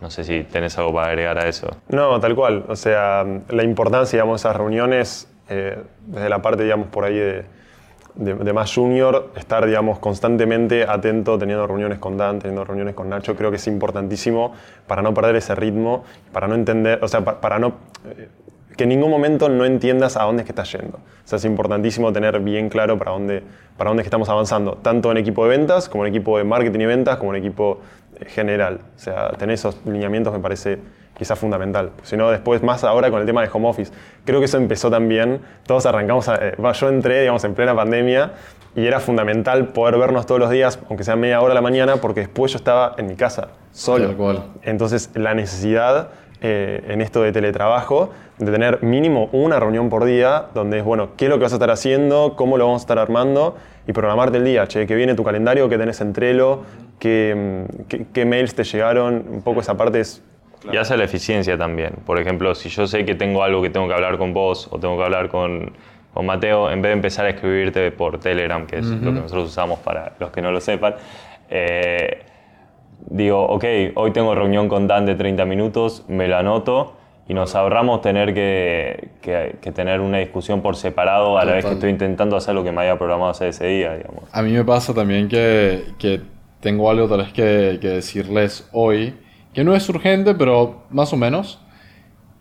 No 0.00 0.10
sé 0.10 0.24
si 0.24 0.44
tenés 0.44 0.78
algo 0.78 0.94
para 0.94 1.08
agregar 1.08 1.38
a 1.38 1.48
eso. 1.48 1.68
No, 1.88 2.18
tal 2.18 2.34
cual. 2.34 2.64
O 2.68 2.76
sea, 2.76 3.24
la 3.48 3.62
importancia 3.62 4.16
digamos, 4.16 4.42
de 4.42 4.48
esas 4.48 4.56
reuniones, 4.56 5.30
eh, 5.48 5.82
desde 6.06 6.28
la 6.28 6.40
parte, 6.40 6.62
digamos, 6.62 6.88
por 6.88 7.04
ahí 7.04 7.16
de, 7.16 7.44
de, 8.14 8.52
más 8.52 8.74
junior, 8.74 9.30
estar, 9.36 9.64
digamos, 9.66 9.98
constantemente 9.98 10.84
atento, 10.84 11.38
teniendo 11.38 11.66
reuniones 11.66 11.98
con 11.98 12.16
Dan, 12.16 12.38
teniendo 12.38 12.64
reuniones 12.64 12.94
con 12.94 13.08
Nacho, 13.08 13.36
creo 13.36 13.50
que 13.50 13.56
es 13.56 13.66
importantísimo 13.66 14.52
para 14.86 15.02
no 15.02 15.14
perder 15.14 15.36
ese 15.36 15.54
ritmo, 15.54 16.04
para 16.32 16.48
no 16.48 16.54
entender, 16.54 16.98
o 17.02 17.08
sea, 17.08 17.24
para, 17.24 17.58
no... 17.58 17.74
Eh, 18.06 18.28
que 18.76 18.84
en 18.84 18.90
ningún 18.90 19.10
momento 19.10 19.48
no 19.48 19.64
entiendas 19.64 20.16
a 20.16 20.22
dónde 20.22 20.42
es 20.42 20.46
que 20.46 20.52
estás 20.52 20.70
yendo. 20.70 20.98
O 20.98 21.28
sea, 21.28 21.36
es 21.36 21.44
importantísimo 21.44 22.12
tener 22.12 22.38
bien 22.38 22.68
claro 22.68 22.96
para 22.96 23.10
dónde, 23.10 23.42
para 23.76 23.90
dónde 23.90 24.04
que 24.04 24.06
estamos 24.06 24.28
avanzando, 24.28 24.78
tanto 24.80 25.10
en 25.10 25.16
equipo 25.16 25.44
de 25.44 25.50
ventas, 25.56 25.88
como 25.88 26.06
en 26.06 26.14
equipo 26.14 26.38
de 26.38 26.44
marketing 26.44 26.80
y 26.80 26.86
ventas, 26.86 27.16
como 27.16 27.34
en 27.34 27.42
equipo 27.44 27.80
eh, 28.20 28.26
general. 28.26 28.80
O 28.94 28.98
sea, 28.98 29.30
tener 29.30 29.54
esos 29.54 29.84
lineamientos 29.84 30.32
me 30.32 30.38
parece 30.38 30.78
quizás 31.18 31.38
fundamental. 31.38 31.90
Si 32.02 32.16
no, 32.16 32.30
después, 32.30 32.62
más 32.62 32.84
ahora 32.84 33.10
con 33.10 33.20
el 33.20 33.26
tema 33.26 33.42
de 33.42 33.50
home 33.52 33.68
office, 33.68 33.92
creo 34.24 34.38
que 34.38 34.46
eso 34.46 34.56
empezó 34.56 34.90
también. 34.90 35.40
Todos 35.66 35.84
arrancamos, 35.86 36.28
a, 36.28 36.36
eh, 36.36 36.54
yo 36.74 36.88
entré, 36.88 37.20
digamos, 37.20 37.44
en 37.44 37.54
plena 37.54 37.74
pandemia 37.74 38.32
y 38.76 38.86
era 38.86 39.00
fundamental 39.00 39.68
poder 39.68 39.98
vernos 39.98 40.26
todos 40.26 40.40
los 40.40 40.50
días, 40.50 40.78
aunque 40.88 41.02
sea 41.02 41.16
media 41.16 41.40
hora 41.40 41.52
a 41.52 41.54
la 41.54 41.60
mañana, 41.60 41.96
porque 41.96 42.20
después 42.20 42.52
yo 42.52 42.58
estaba 42.58 42.94
en 42.96 43.08
mi 43.08 43.16
casa, 43.16 43.48
solo. 43.72 44.44
Entonces, 44.62 45.10
la 45.14 45.34
necesidad 45.34 46.10
eh, 46.40 46.84
en 46.86 47.00
esto 47.00 47.22
de 47.22 47.32
teletrabajo, 47.32 48.10
de 48.38 48.52
tener 48.52 48.84
mínimo 48.84 49.28
una 49.32 49.58
reunión 49.58 49.88
por 49.88 50.04
día, 50.04 50.46
donde 50.54 50.78
es, 50.78 50.84
bueno, 50.84 51.10
qué 51.16 51.24
es 51.24 51.28
lo 51.30 51.38
que 51.38 51.42
vas 51.42 51.52
a 51.52 51.56
estar 51.56 51.72
haciendo, 51.72 52.34
cómo 52.36 52.56
lo 52.56 52.66
vamos 52.66 52.82
a 52.82 52.84
estar 52.84 52.98
armando 53.00 53.56
y 53.88 53.92
programarte 53.92 54.38
el 54.38 54.44
día, 54.44 54.68
che, 54.68 54.86
que 54.86 54.94
viene 54.94 55.16
tu 55.16 55.24
calendario, 55.24 55.68
que 55.68 55.76
tenés 55.76 56.00
en 56.00 56.12
Trello, 56.12 56.62
qué, 57.00 57.64
qué, 57.88 58.06
qué 58.12 58.24
mails 58.24 58.54
te 58.54 58.62
llegaron, 58.62 59.24
un 59.28 59.42
poco 59.42 59.60
esa 59.60 59.76
parte 59.76 59.98
es 59.98 60.22
y 60.72 60.76
hace 60.76 60.96
la 60.96 61.04
eficiencia 61.04 61.56
también. 61.56 61.94
Por 62.04 62.20
ejemplo, 62.20 62.54
si 62.54 62.68
yo 62.68 62.86
sé 62.86 63.04
que 63.04 63.14
tengo 63.14 63.42
algo 63.42 63.62
que 63.62 63.70
tengo 63.70 63.88
que 63.88 63.94
hablar 63.94 64.18
con 64.18 64.32
vos 64.32 64.68
o 64.70 64.78
tengo 64.78 64.96
que 64.96 65.04
hablar 65.04 65.28
con, 65.28 65.72
con 66.12 66.26
Mateo, 66.26 66.70
en 66.70 66.82
vez 66.82 66.90
de 66.90 66.94
empezar 66.94 67.26
a 67.26 67.30
escribirte 67.30 67.90
por 67.90 68.18
Telegram, 68.18 68.66
que 68.66 68.78
es 68.78 68.86
lo 68.86 69.12
que 69.12 69.20
nosotros 69.20 69.50
usamos 69.50 69.78
para 69.80 70.14
los 70.18 70.30
que 70.30 70.42
no 70.42 70.50
lo 70.50 70.60
sepan, 70.60 70.94
eh, 71.50 72.22
digo, 73.10 73.44
ok, 73.46 73.64
hoy 73.94 74.10
tengo 74.12 74.34
reunión 74.34 74.68
con 74.68 74.86
Dan 74.86 75.06
de 75.06 75.14
30 75.14 75.44
minutos, 75.44 76.04
me 76.08 76.28
lo 76.28 76.36
anoto 76.36 76.94
y 77.28 77.34
nos 77.34 77.54
ahorramos 77.54 78.00
tener 78.00 78.32
que, 78.32 79.10
que, 79.20 79.72
tener 79.72 80.00
una 80.00 80.18
discusión 80.18 80.62
por 80.62 80.76
separado 80.76 81.38
a 81.38 81.44
la 81.44 81.52
vez 81.52 81.64
que 81.64 81.72
estoy 81.72 81.90
intentando 81.90 82.36
hacer 82.36 82.54
lo 82.54 82.64
que 82.64 82.72
me 82.72 82.80
había 82.80 82.96
programado 82.96 83.30
hacer 83.30 83.48
ese 83.48 83.66
día, 83.66 83.94
digamos. 83.96 84.24
A 84.32 84.42
mí 84.42 84.50
me 84.52 84.64
pasa 84.64 84.94
también 84.94 85.28
que, 85.28 85.88
que 85.98 86.22
tengo 86.60 86.90
algo 86.90 87.06
tal 87.06 87.18
vez 87.18 87.32
que 87.32 87.42
decirles 87.42 88.66
hoy 88.72 89.14
que 89.58 89.64
no 89.64 89.74
es 89.74 89.88
urgente, 89.88 90.36
pero 90.36 90.84
más 90.90 91.12
o 91.12 91.16
menos. 91.16 91.58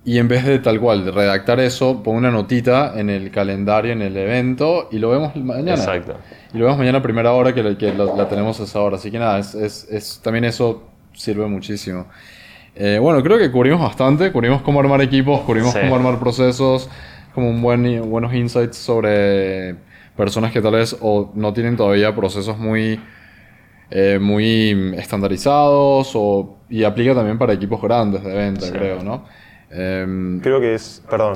Y 0.05 0.19
en 0.19 0.27
vez 0.27 0.45
de 0.45 0.59
tal 0.59 0.79
cual, 0.79 1.03
de 1.03 1.09
redactar 1.09 1.59
eso, 1.59 2.03
pongo 2.03 2.19
una 2.19 2.29
notita 2.29 2.93
en 2.95 3.09
el 3.09 3.31
calendario, 3.31 3.91
en 3.91 4.03
el 4.03 4.15
evento, 4.15 4.87
y 4.91 4.99
lo 4.99 5.09
vemos 5.09 5.35
mañana. 5.35 5.73
Exacto. 5.73 6.13
Y 6.53 6.59
lo 6.59 6.65
vemos 6.65 6.77
mañana 6.77 6.99
a 6.99 7.01
primera 7.01 7.33
hora, 7.33 7.55
que, 7.55 7.75
que 7.75 7.91
la, 7.91 8.29
tenemos 8.29 8.59
a 8.59 8.65
esa 8.65 8.81
hora. 8.81 8.97
Así 8.97 9.09
que 9.09 9.17
nada, 9.17 9.39
es, 9.39 9.55
es, 9.55 10.19
también 10.21 10.45
eso 10.45 10.83
sirve 11.11 11.47
muchísimo. 11.47 12.05
Eh, 12.75 12.99
bueno, 13.01 13.23
creo 13.23 13.39
que 13.39 13.49
cubrimos 13.49 13.81
bastante. 13.81 14.31
Cubrimos 14.31 14.61
cómo 14.61 14.79
armar 14.79 15.01
equipos, 15.01 15.39
cubrimos 15.39 15.75
cómo 15.75 15.95
armar 15.95 16.19
procesos, 16.19 16.87
como 17.33 17.49
un 17.49 17.63
buen, 17.63 18.07
buenos 18.11 18.31
insights 18.31 18.77
sobre 18.77 19.73
personas 20.15 20.51
que 20.51 20.61
tal 20.61 20.73
vez 20.73 20.95
o 21.01 21.31
no 21.33 21.51
tienen 21.51 21.77
todavía 21.77 22.15
procesos 22.15 22.59
muy 22.59 22.99
eh, 23.89 24.19
muy 24.19 24.95
estandarizados 24.97 26.11
o, 26.15 26.57
y 26.69 26.83
aplica 26.83 27.13
también 27.13 27.37
para 27.37 27.53
equipos 27.53 27.81
grandes 27.81 28.23
de 28.23 28.33
venta, 28.33 28.71
creo, 28.71 29.03
¿no? 29.03 29.23
Em, 29.69 30.39
creo 30.39 30.61
que 30.61 30.75
es, 30.75 31.03
perdón, 31.09 31.33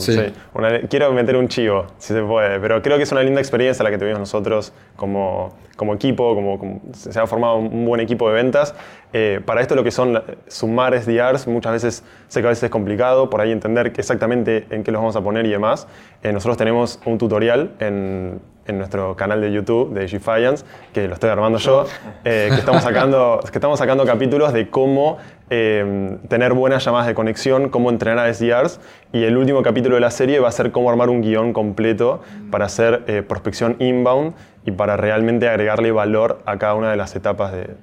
quiero 0.90 1.12
meter 1.12 1.36
un 1.36 1.50
chivo, 1.50 1.88
si 1.98 2.14
se 2.14 2.22
puede, 2.22 2.62
pero 2.62 2.82
creo 2.82 2.96
que 2.96 3.04
es 3.04 3.12
una 3.12 3.24
linda 3.24 3.42
experiencia 3.42 3.84
la 3.84 3.92
que 3.92 3.98
tuvimos 3.98 4.20
nosotros 4.20 4.72
como, 4.96 5.54
como 5.76 5.94
equipo, 5.94 6.34
como, 6.34 6.82
se 6.94 7.20
ha 7.20 7.28
formado 7.28 7.58
un 7.58 7.86
buen 7.86 8.00
equipo 8.00 8.30
de 8.30 8.36
ventas. 8.36 8.74
Eh, 9.12 9.42
para 9.46 9.60
esto 9.60 9.76
lo 9.76 9.84
que 9.84 9.92
son 9.92 10.24
sumar 10.48 10.98
SDRs, 10.98 11.46
muchas 11.48 11.74
veces 11.74 12.04
sé 12.30 12.40
que 12.40 12.48
a 12.48 12.50
veces 12.50 12.64
es 12.64 12.70
complicado, 12.70 13.30
por 13.30 13.42
ahí 13.42 13.52
entender 13.52 13.92
exactamente 13.98 14.66
en 14.70 14.84
qué 14.84 14.92
los 14.92 15.02
vamos 15.02 15.18
a 15.18 15.22
poner 15.22 15.46
y 15.46 15.50
demás. 15.50 15.88
Eh, 16.24 16.32
nosotros 16.32 16.56
tenemos 16.56 17.02
un 17.06 17.18
tutorial 17.18 17.72
en, 17.80 18.40
en 18.68 18.78
nuestro 18.78 19.16
canal 19.16 19.42
de 19.42 19.52
YouTube 19.52 19.94
de 19.94 20.02
Defiance, 20.02 20.66
que 20.94 21.08
lo 21.08 21.16
estoy 21.16 21.30
armando 21.30 21.58
yo, 21.58 21.86
eh, 22.24 22.48
que, 22.50 22.60
estamos 22.60 22.84
sacando, 22.84 23.40
que 23.52 23.58
estamos 23.58 23.80
sacando 23.80 24.06
capítulos 24.06 24.54
de 24.54 24.70
cómo 24.70 25.18
eh, 25.50 26.18
tener 26.28 26.54
buenas 26.54 26.86
llamadas 26.86 27.08
de 27.08 27.16
conexión, 27.16 27.70
cómo 27.70 27.90
entrenar 27.90 28.28
a 28.28 28.34
SDRs, 28.34 28.80
y 29.12 29.24
el 29.24 29.38
último 29.38 29.64
capítulo 29.64 29.96
de 29.96 30.02
la 30.02 30.12
serie 30.12 30.40
va 30.40 30.48
a 30.48 30.52
ser 30.52 30.72
cómo 30.72 30.90
armar 30.90 31.10
un 31.10 31.22
guion 31.22 31.54
completo 31.54 32.22
para 32.52 32.66
hacer 32.66 33.04
eh, 33.08 33.24
prospección 33.24 33.76
inbound 33.80 34.34
y 34.66 34.72
para 34.72 34.96
realmente 34.96 35.48
agregarle 35.50 35.92
valor 35.92 36.42
a 36.46 36.58
cada 36.58 36.76
una 36.76 36.92
de 36.92 36.98
las 36.98 37.16
etapas 37.16 37.52
de, 37.52 37.76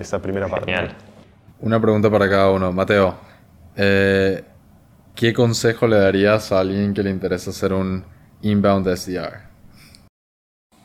esa 0.00 0.22
primera 0.22 0.46
parte. 0.48 0.72
Una 1.60 1.80
pregunta 1.80 2.08
para 2.08 2.30
cada 2.30 2.50
uno. 2.52 2.72
Mateo, 2.72 3.16
¿qué 3.74 5.32
consejo 5.34 5.88
le 5.88 5.98
darías 5.98 6.52
a 6.52 6.60
alguien 6.60 6.94
que 6.94 7.02
le 7.02 7.10
interesa 7.10 7.50
hacer 7.50 7.72
un 7.72 8.04
inbound 8.42 8.86
SDR? 8.96 9.49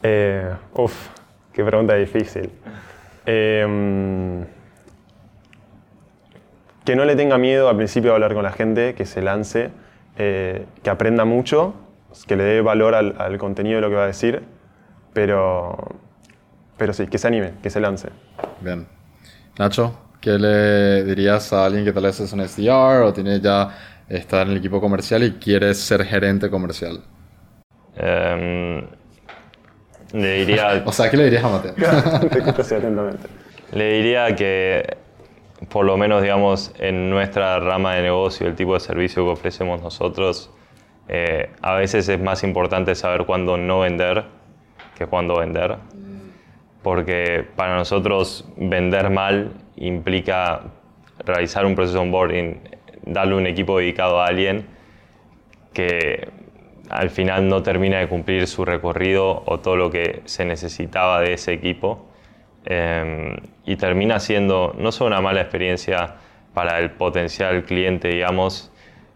Eh, 0.07 0.53
uf, 0.75 1.09
qué 1.51 1.63
pregunta 1.63 1.95
difícil. 1.95 2.51
Em, 3.25 4.45
que 6.85 6.95
no 6.95 7.05
le 7.05 7.15
tenga 7.15 7.39
miedo 7.39 7.69
al 7.69 7.75
principio 7.75 8.11
de 8.11 8.15
hablar 8.15 8.35
con 8.35 8.43
la 8.43 8.51
gente, 8.51 8.93
que 8.93 9.07
se 9.07 9.23
lance, 9.23 9.71
eh, 10.17 10.67
que 10.83 10.89
aprenda 10.91 11.25
mucho, 11.25 11.73
que 12.27 12.35
le 12.35 12.43
dé 12.43 12.61
valor 12.61 12.93
al, 12.93 13.37
contenido 13.39 13.77
de 13.77 13.81
lo 13.81 13.89
que 13.89 13.95
va 13.95 14.03
a 14.03 14.07
decir, 14.07 14.43
pero, 15.11 15.75
pero 16.77 16.93
sí, 16.93 17.07
que 17.07 17.17
se 17.17 17.27
anime, 17.27 17.53
que 17.63 17.71
se 17.71 17.79
lance. 17.79 18.09
Bien. 18.61 18.85
Nacho, 19.57 19.97
¿qué 20.21 20.37
le 20.37 21.03
dirías 21.03 21.51
a 21.51 21.65
alguien 21.65 21.83
que 21.83 21.91
tal 21.91 22.03
vez 22.03 22.19
es 22.19 22.31
un 22.31 22.47
SDR 22.47 23.01
o 23.01 23.11
tiene 23.11 23.41
ya 23.41 23.75
está 24.07 24.43
en 24.43 24.51
el 24.51 24.57
equipo 24.57 24.79
comercial 24.79 25.23
y 25.23 25.31
quiere 25.31 25.73
ser 25.73 26.05
gerente 26.05 26.51
comercial? 26.51 27.01
Em, 27.95 28.85
le 30.15 30.45
diría... 30.45 30.82
o 30.86 30.91
sea, 30.91 31.10
¿qué 31.10 31.17
le 31.17 31.25
dirías 31.25 31.43
a 31.43 31.49
Mateo? 31.49 31.73
atentamente. 32.60 33.28
Le 33.71 33.93
diría 33.93 34.36
que, 34.36 34.97
por 35.69 35.86
lo 35.86 35.97
menos, 35.97 36.21
digamos, 36.21 36.73
en 36.80 37.10
nuestra 37.10 37.60
rama 37.60 37.95
de 37.95 38.04
negocio, 38.04 38.47
el 38.47 38.56
tipo 38.56 38.73
de 38.73 38.80
servicio 38.80 39.25
que 39.25 39.32
ofrecemos 39.32 39.82
nosotros, 39.82 40.49
eh, 41.08 41.49
a 41.62 41.75
veces 41.75 42.08
es 42.10 42.19
más 42.19 42.43
importante 42.43 42.95
saber 42.95 43.25
cuándo 43.25 43.58
no 43.58 43.82
vender 43.82 44.25
que 44.95 45.06
cuándo 45.06 45.38
vender. 45.38 45.78
porque 46.82 47.43
para 47.56 47.75
nosotros 47.78 48.45
vender 48.58 49.10
mal 49.10 49.54
implica 49.75 50.62
realizar 51.25 51.65
un 51.65 51.73
proceso 51.73 51.99
onboarding, 51.99 52.60
darle 53.06 53.36
un 53.36 53.47
equipo 53.47 53.80
dedicado 53.80 54.21
a 54.21 54.28
alguien 54.28 54.67
que 55.73 56.30
al 56.89 57.10
final 57.10 57.48
no 57.48 57.63
termina 57.63 58.00
de 58.00 58.08
cumplir 58.08 58.48
su 58.48 58.65
recorrido 58.65 59.43
o 59.45 59.60
todo 59.60 59.76
lo 59.76 59.89
que 59.91 60.21
se 60.26 60.45
necesitaba 60.45 61.21
de 61.21 61.34
ese 61.34 61.54
equipo. 61.54 62.06
Em, 62.65 63.36
y 63.65 63.76
termina 63.76 64.19
siendo 64.19 64.74
no 64.78 64.91
solo 64.91 65.10
una 65.10 65.21
mala 65.21 65.41
experiencia 65.41 66.15
para 66.54 66.80
el 66.80 66.91
potencial 66.91 67.63
cliente, 67.63 68.08
digamos, 68.08 68.71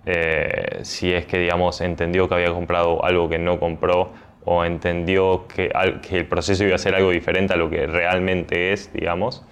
eh, 0.06 0.80
si 0.84 1.12
es 1.14 1.26
que 1.26 1.40
digamos, 1.40 1.82
entendió 1.82 2.30
que 2.30 2.36
había 2.36 2.52
comprado 2.52 3.04
algo 3.04 3.28
que 3.30 3.40
no 3.40 3.60
compró 3.60 4.12
o 4.46 4.64
entendió 4.66 5.48
que, 5.48 5.72
que, 6.08 6.18
el 6.18 6.26
proceso 6.26 6.64
iba 6.64 6.76
a 6.76 6.78
ser 6.78 6.96
algo 6.96 7.12
diferente 7.12 7.54
a 7.54 7.58
lo 7.58 7.70
que 7.70 7.88
realmente 7.88 8.74
es, 8.74 8.92
digamos, 8.94 9.46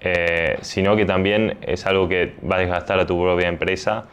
eh, 0.00 0.58
sino 0.60 0.94
que 0.96 1.06
también 1.06 1.58
es 1.62 1.86
algo 1.86 2.08
que 2.08 2.34
va 2.48 2.56
a 2.56 2.58
desgastar 2.60 3.00
a 3.00 3.06
tu 3.06 3.20
propia 3.20 3.48
empresa, 3.48 4.04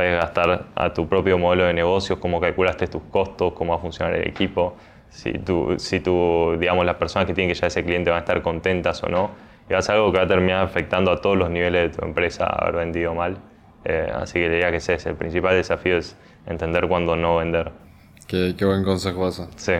va 0.00 0.08
a 0.08 0.12
desgastar 0.12 0.66
a 0.74 0.92
tu 0.92 1.08
propio 1.08 1.38
modelo 1.38 1.64
de 1.64 1.74
negocios, 1.74 2.18
cómo 2.18 2.40
calculaste 2.40 2.86
tus 2.86 3.02
costos, 3.10 3.52
cómo 3.52 3.72
va 3.72 3.78
a 3.78 3.82
funcionar 3.82 4.14
el 4.14 4.26
equipo, 4.26 4.76
si, 5.10 5.32
tú, 5.32 5.74
si 5.78 6.00
tú, 6.00 6.56
digamos, 6.58 6.86
las 6.86 6.96
personas 6.96 7.26
que 7.26 7.34
tienen 7.34 7.48
que 7.48 7.54
llegar 7.54 7.66
a 7.66 7.68
ese 7.68 7.84
cliente 7.84 8.10
van 8.10 8.18
a 8.18 8.20
estar 8.20 8.40
contentas 8.42 9.02
o 9.02 9.08
no. 9.08 9.30
Y 9.68 9.72
va 9.72 9.78
a 9.78 9.82
ser 9.82 9.96
algo 9.96 10.10
que 10.12 10.18
va 10.18 10.24
a 10.24 10.28
terminar 10.28 10.64
afectando 10.64 11.10
a 11.10 11.20
todos 11.20 11.36
los 11.36 11.50
niveles 11.50 11.90
de 11.90 11.98
tu 11.98 12.04
empresa 12.04 12.46
haber 12.46 12.76
vendido 12.76 13.14
mal. 13.14 13.38
Eh, 13.84 14.10
así 14.14 14.34
que 14.34 14.48
diría 14.48 14.70
que 14.70 14.76
ese 14.76 14.94
es 14.94 15.06
el 15.06 15.14
principal 15.14 15.54
desafío, 15.54 15.96
es 15.96 16.16
entender 16.46 16.86
cuándo 16.88 17.16
no 17.16 17.36
vender. 17.36 17.70
Qué, 18.26 18.54
qué 18.56 18.64
buen 18.64 18.84
consejo 18.84 19.28
eso. 19.28 19.48
Sí. 19.56 19.74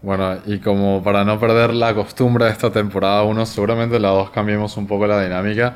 Bueno, 0.00 0.38
y 0.46 0.60
como 0.60 1.02
para 1.02 1.24
no 1.24 1.40
perder 1.40 1.74
la 1.74 1.94
costumbre 1.94 2.44
de 2.44 2.52
esta 2.52 2.70
temporada 2.70 3.24
1, 3.24 3.46
seguramente 3.46 3.98
la 3.98 4.10
2 4.10 4.30
cambiemos 4.30 4.76
un 4.76 4.86
poco 4.86 5.06
la 5.06 5.22
dinámica. 5.22 5.74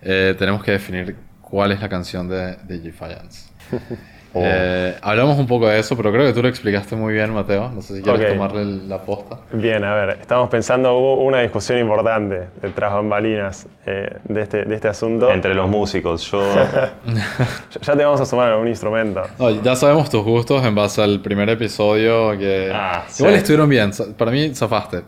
Eh, 0.00 0.34
tenemos 0.38 0.62
que 0.62 0.72
definir 0.72 1.16
cuál 1.48 1.72
es 1.72 1.80
la 1.80 1.88
canción 1.88 2.28
de, 2.28 2.56
de 2.64 2.78
Defiance. 2.78 3.50
Oh. 4.34 4.42
Eh, 4.44 4.94
hablamos 5.00 5.38
un 5.38 5.46
poco 5.46 5.68
de 5.68 5.78
eso, 5.78 5.96
pero 5.96 6.12
creo 6.12 6.26
que 6.26 6.34
tú 6.34 6.42
lo 6.42 6.48
explicaste 6.48 6.94
muy 6.94 7.14
bien, 7.14 7.32
Mateo. 7.32 7.70
No 7.70 7.80
sé 7.80 7.96
si 7.96 8.02
quieres 8.02 8.34
tomarle 8.34 8.64
la 8.86 9.00
posta. 9.00 9.38
Bien, 9.52 9.82
a 9.82 9.94
ver, 9.94 10.18
estamos 10.20 10.50
pensando, 10.50 10.98
hubo 10.98 11.24
una 11.24 11.40
discusión 11.40 11.78
importante 11.78 12.48
detrás 12.60 12.92
bambalinas 12.92 13.66
eh, 13.86 14.18
de, 14.24 14.42
este, 14.42 14.64
de 14.66 14.74
este 14.74 14.88
asunto. 14.88 15.30
Entre 15.30 15.54
los 15.54 15.68
músicos, 15.70 16.30
yo... 16.30 16.42
ya 17.80 17.96
te 17.96 18.04
vamos 18.04 18.20
a 18.20 18.26
sumar 18.26 18.52
algún 18.52 18.68
instrumento. 18.68 19.22
ya 19.62 19.74
sabemos 19.74 20.10
tus 20.10 20.22
gustos 20.22 20.62
en 20.62 20.74
base 20.74 21.02
al 21.02 21.20
primer 21.20 21.48
episodio 21.48 22.36
que... 22.36 22.70
Ah, 22.72 23.06
igual 23.18 23.34
estuvieron 23.34 23.68
bien, 23.68 23.92
para 24.18 24.30
mí 24.30 24.54
zafaste. 24.54 25.04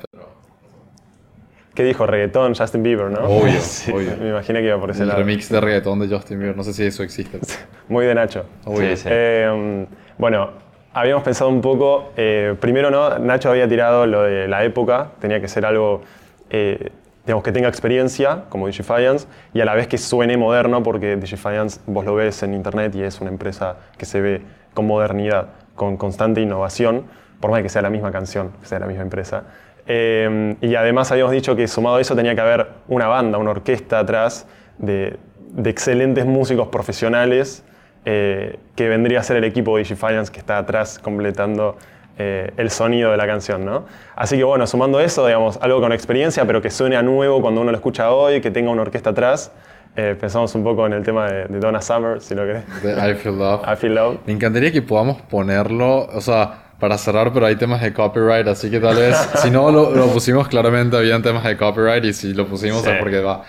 ¿Qué 1.74 1.84
dijo? 1.84 2.06
Reggaetón, 2.06 2.54
Justin 2.54 2.82
Bieber, 2.82 3.10
¿no? 3.10 3.20
Obvio, 3.20 3.60
obvio. 3.94 4.16
Me 4.20 4.30
imaginé 4.30 4.60
que 4.60 4.66
iba 4.66 4.80
por 4.80 4.90
ese 4.90 5.04
El 5.04 5.12
remix 5.12 5.48
de 5.48 5.60
reggaetón 5.60 6.00
de 6.00 6.08
Justin 6.08 6.38
Bieber, 6.38 6.56
no 6.56 6.64
sé 6.64 6.72
si 6.72 6.84
eso 6.84 7.02
existe. 7.02 7.38
Muy 7.88 8.06
de 8.06 8.14
Nacho. 8.14 8.44
Obvio. 8.64 8.96
Sí, 8.96 9.08
eh, 9.10 9.86
bueno, 10.18 10.50
habíamos 10.92 11.22
pensado 11.22 11.50
un 11.50 11.60
poco, 11.60 12.12
eh, 12.16 12.56
primero 12.60 12.90
no, 12.90 13.18
Nacho 13.18 13.50
había 13.50 13.68
tirado 13.68 14.06
lo 14.06 14.22
de 14.22 14.48
la 14.48 14.64
época, 14.64 15.12
tenía 15.20 15.40
que 15.40 15.48
ser 15.48 15.64
algo, 15.64 16.02
eh, 16.50 16.90
digamos, 17.24 17.44
que 17.44 17.52
tenga 17.52 17.68
experiencia, 17.68 18.44
como 18.48 18.66
Digifiance, 18.66 19.26
y 19.54 19.60
a 19.60 19.64
la 19.64 19.74
vez 19.74 19.86
que 19.86 19.98
suene 19.98 20.36
moderno, 20.36 20.82
porque 20.82 21.16
Digifiance 21.16 21.80
vos 21.86 22.04
lo 22.04 22.14
ves 22.16 22.42
en 22.42 22.54
internet 22.54 22.94
y 22.96 23.02
es 23.02 23.20
una 23.20 23.30
empresa 23.30 23.76
que 23.96 24.06
se 24.06 24.20
ve 24.20 24.42
con 24.74 24.86
modernidad, 24.86 25.48
con 25.76 25.96
constante 25.96 26.40
innovación, 26.40 27.04
por 27.40 27.50
más 27.50 27.62
que 27.62 27.68
sea 27.68 27.82
la 27.82 27.90
misma 27.90 28.10
canción, 28.10 28.50
que 28.60 28.66
sea 28.66 28.80
la 28.80 28.86
misma 28.86 29.02
empresa. 29.02 29.44
Em, 29.86 30.56
y 30.60 30.74
además 30.74 31.10
habíamos 31.10 31.32
dicho 31.32 31.56
que 31.56 31.66
sumado 31.68 31.96
a 31.96 32.00
eso 32.00 32.14
tenía 32.14 32.34
que 32.34 32.40
haber 32.40 32.68
una 32.88 33.06
banda, 33.06 33.38
una 33.38 33.50
orquesta 33.50 33.98
atrás 33.98 34.46
de, 34.78 35.18
excelentes 35.64 36.24
músicos 36.26 36.68
profesionales 36.68 37.64
eh, 38.04 38.58
que 38.76 38.88
vendría 38.88 39.20
a 39.20 39.22
ser 39.22 39.36
el 39.36 39.44
equipo 39.44 39.76
de 39.76 39.82
Digifiance 39.82 40.30
que 40.30 40.38
está 40.38 40.58
atrás 40.58 40.98
completando 40.98 41.76
eh, 42.18 42.52
el 42.58 42.70
sonido 42.70 43.10
de 43.10 43.16
la 43.16 43.26
canción. 43.26 43.64
¿no? 43.64 43.86
Así 44.14 44.36
que 44.36 44.44
bueno, 44.44 44.66
sumando 44.66 45.00
eso, 45.00 45.26
digamos, 45.26 45.58
algo 45.62 45.80
con 45.80 45.92
experiencia, 45.92 46.44
pero 46.44 46.60
que 46.60 46.70
suene 46.70 46.96
a 46.96 47.02
nuevo 47.02 47.40
cuando 47.40 47.62
uno 47.62 47.70
lo 47.70 47.76
escucha 47.76 48.10
hoy, 48.10 48.40
que 48.40 48.50
tenga 48.50 48.70
una 48.70 48.82
orquesta 48.82 49.10
atrás. 49.10 49.52
Eh, 49.96 50.16
pensamos 50.20 50.54
un 50.54 50.62
poco 50.62 50.86
en 50.86 50.92
el 50.92 51.02
tema 51.02 51.30
de, 51.30 51.58
Donna 51.58 51.80
Summer, 51.80 52.20
si 52.20 52.34
lo 52.34 52.44
querés. 52.44 52.82
De 52.82 52.92
I 52.92 53.14
Feel 53.14 53.38
Love. 53.38 53.62
I 53.66 53.76
Feel 53.76 53.94
Love. 53.94 54.18
Me 54.26 54.34
encantaría 54.34 54.70
que 54.70 54.82
podamos 54.82 55.20
ponerlo, 55.22 56.06
o 56.06 56.20
sea, 56.20 56.69
para 56.80 56.98
cerrar, 56.98 57.32
pero 57.32 57.46
hay 57.46 57.56
temas 57.56 57.80
de 57.82 57.92
copyright, 57.92 58.48
así 58.48 58.70
que 58.70 58.80
tal 58.80 58.96
vez, 58.96 59.16
si 59.42 59.50
no 59.50 59.70
lo, 59.70 60.06
pusimos 60.12 60.48
claramente, 60.48 60.96
habían 60.96 61.22
temas 61.22 61.44
de 61.44 61.56
copyright 61.56 62.04
y 62.06 62.12
si 62.12 62.32
lo 62.32 62.46
pusimos 62.46 62.84
es 62.86 62.98
porque 62.98 63.20
va. 63.20 63.44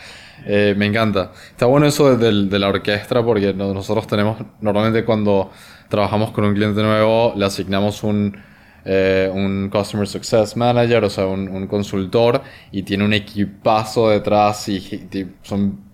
Eh, 0.45 0.75
me 0.77 0.85
encanta. 0.85 1.31
Está 1.49 1.65
bueno 1.65 1.85
eso 1.85 2.17
de, 2.17 2.59
la 2.59 2.67
orquesta 2.67 3.23
porque 3.23 3.53
nosotros 3.53 4.05
tenemos, 4.05 4.37
normalmente 4.59 5.05
cuando 5.05 5.49
trabajamos 5.87 6.31
con 6.31 6.43
un 6.43 6.53
cliente 6.53 6.81
nuevo, 6.81 7.33
le 7.35 7.45
asignamos 7.45 8.03
un, 8.03 8.37
eh, 8.83 9.29
un 9.33 9.69
Customer 9.71 10.07
Success 10.07 10.57
Manager, 10.57 11.03
o 11.05 11.09
sea, 11.09 11.25
un, 11.27 11.67
consultor, 11.67 12.41
y 12.71 12.83
tiene 12.83 13.05
un 13.05 13.13
equipazo 13.13 14.09
detrás 14.09 14.67
y, 14.67 14.77
y 14.77 15.27
son 15.43 15.91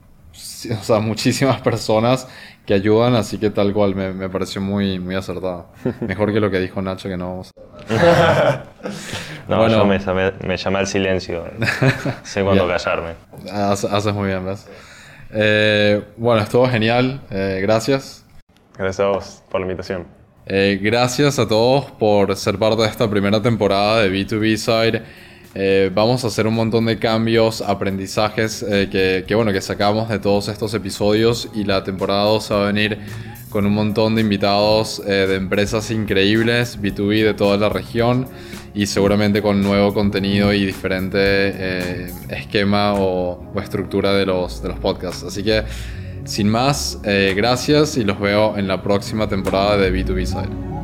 o 0.80 0.84
sea, 0.84 1.00
muchísimas 1.00 1.62
personas 1.62 2.28
que 2.68 2.74
ayudan, 2.74 3.16
así 3.16 3.38
que 3.38 3.50
tal 3.50 3.74
cual 3.74 3.96
me, 3.96 4.12
me 4.14 4.28
pareció 4.30 4.60
muy, 4.60 5.00
muy 5.00 5.16
acertado. 5.16 5.68
Mejor 6.02 6.34
que 6.34 6.42
lo 6.42 6.52
que 6.52 6.60
dijo 6.60 6.82
Nacho, 6.82 7.08
que 7.08 7.16
no 7.16 7.30
vamos 7.30 7.52
a... 7.56 8.64
no, 9.48 9.58
bueno, 9.58 9.78
yo 9.78 9.86
me, 9.86 9.98
me, 10.46 10.58
llamé 10.58 10.80
al 10.80 10.86
silencio. 10.86 11.46
sé 12.24 12.44
cuándo 12.44 12.68
callarme. 12.68 13.14
Haces 13.50 14.14
muy 14.14 14.28
bien, 14.28 14.46
¿ves? 14.46 14.68
Eh, 15.32 16.04
bueno, 16.18 16.42
estuvo 16.42 16.68
genial. 16.68 17.22
Eh, 17.32 17.60
gracias. 17.62 18.26
Gracias 18.78 19.00
a 19.00 19.10
vos 19.12 19.44
por 19.50 19.62
la 19.62 19.66
invitación. 19.66 20.06
Eh, 20.46 20.78
gracias 20.82 21.40
a 21.40 21.48
todos 21.48 21.92
por 21.92 22.36
ser 22.36 22.60
parte 22.60 22.82
de 22.82 22.90
esta 22.90 23.10
primera 23.10 23.42
temporada 23.42 24.02
de 24.02 24.12
B2B 24.12 24.58
Side. 24.58 25.04
Eh, 25.56 25.92
vamos 25.94 26.24
a 26.24 26.28
hacer 26.28 26.46
un 26.46 26.54
montón 26.54 26.86
de 26.86 27.00
cambios, 27.00 27.62
aprendizajes 27.62 28.64
eh, 28.68 29.24
que, 29.26 29.36
bueno, 29.36 29.52
que 29.52 29.62
sacamos 29.62 30.10
de 30.10 30.20
todos 30.20 30.50
estos 30.50 30.74
episodios 30.74 31.50
y 31.54 31.64
la 31.64 31.84
temporada 31.84 32.26
2 32.26 32.52
va 32.52 32.64
a 32.64 32.72
venir 32.72 33.00
con 33.50 33.66
un 33.66 33.74
montón 33.74 34.16
de 34.16 34.22
invitados 34.22 35.02
eh, 35.08 35.26
de 35.28 35.36
empresas 35.36 35.90
increíbles, 35.90 36.80
B2B 36.80 37.24
de 37.24 37.34
toda 37.34 37.58
la 37.58 37.70
región 37.70 38.28
y 38.76 38.86
seguramente 38.86 39.42
con 39.42 39.64
nuevo 39.64 39.94
contenido 39.94 40.54
y 40.54 40.66
diferente 40.66 42.12
esquema 42.30 42.94
o, 42.94 43.52
o, 43.56 43.60
estructura 43.60 44.14
de 44.14 44.26
los, 44.28 44.62
de 44.62 44.70
los 44.70 44.78
podcasts. 44.78 45.24
Así 45.24 45.42
que 45.44 45.64
sin 46.26 46.50
más, 46.50 47.00
gracias 47.04 47.98
y 47.98 48.04
los 48.04 48.20
veo 48.20 48.58
en 48.58 48.68
la 48.68 48.84
próxima 48.84 49.28
temporada 49.28 49.78
de 49.78 49.92
B2B 49.92 50.26
Side. 50.26 50.77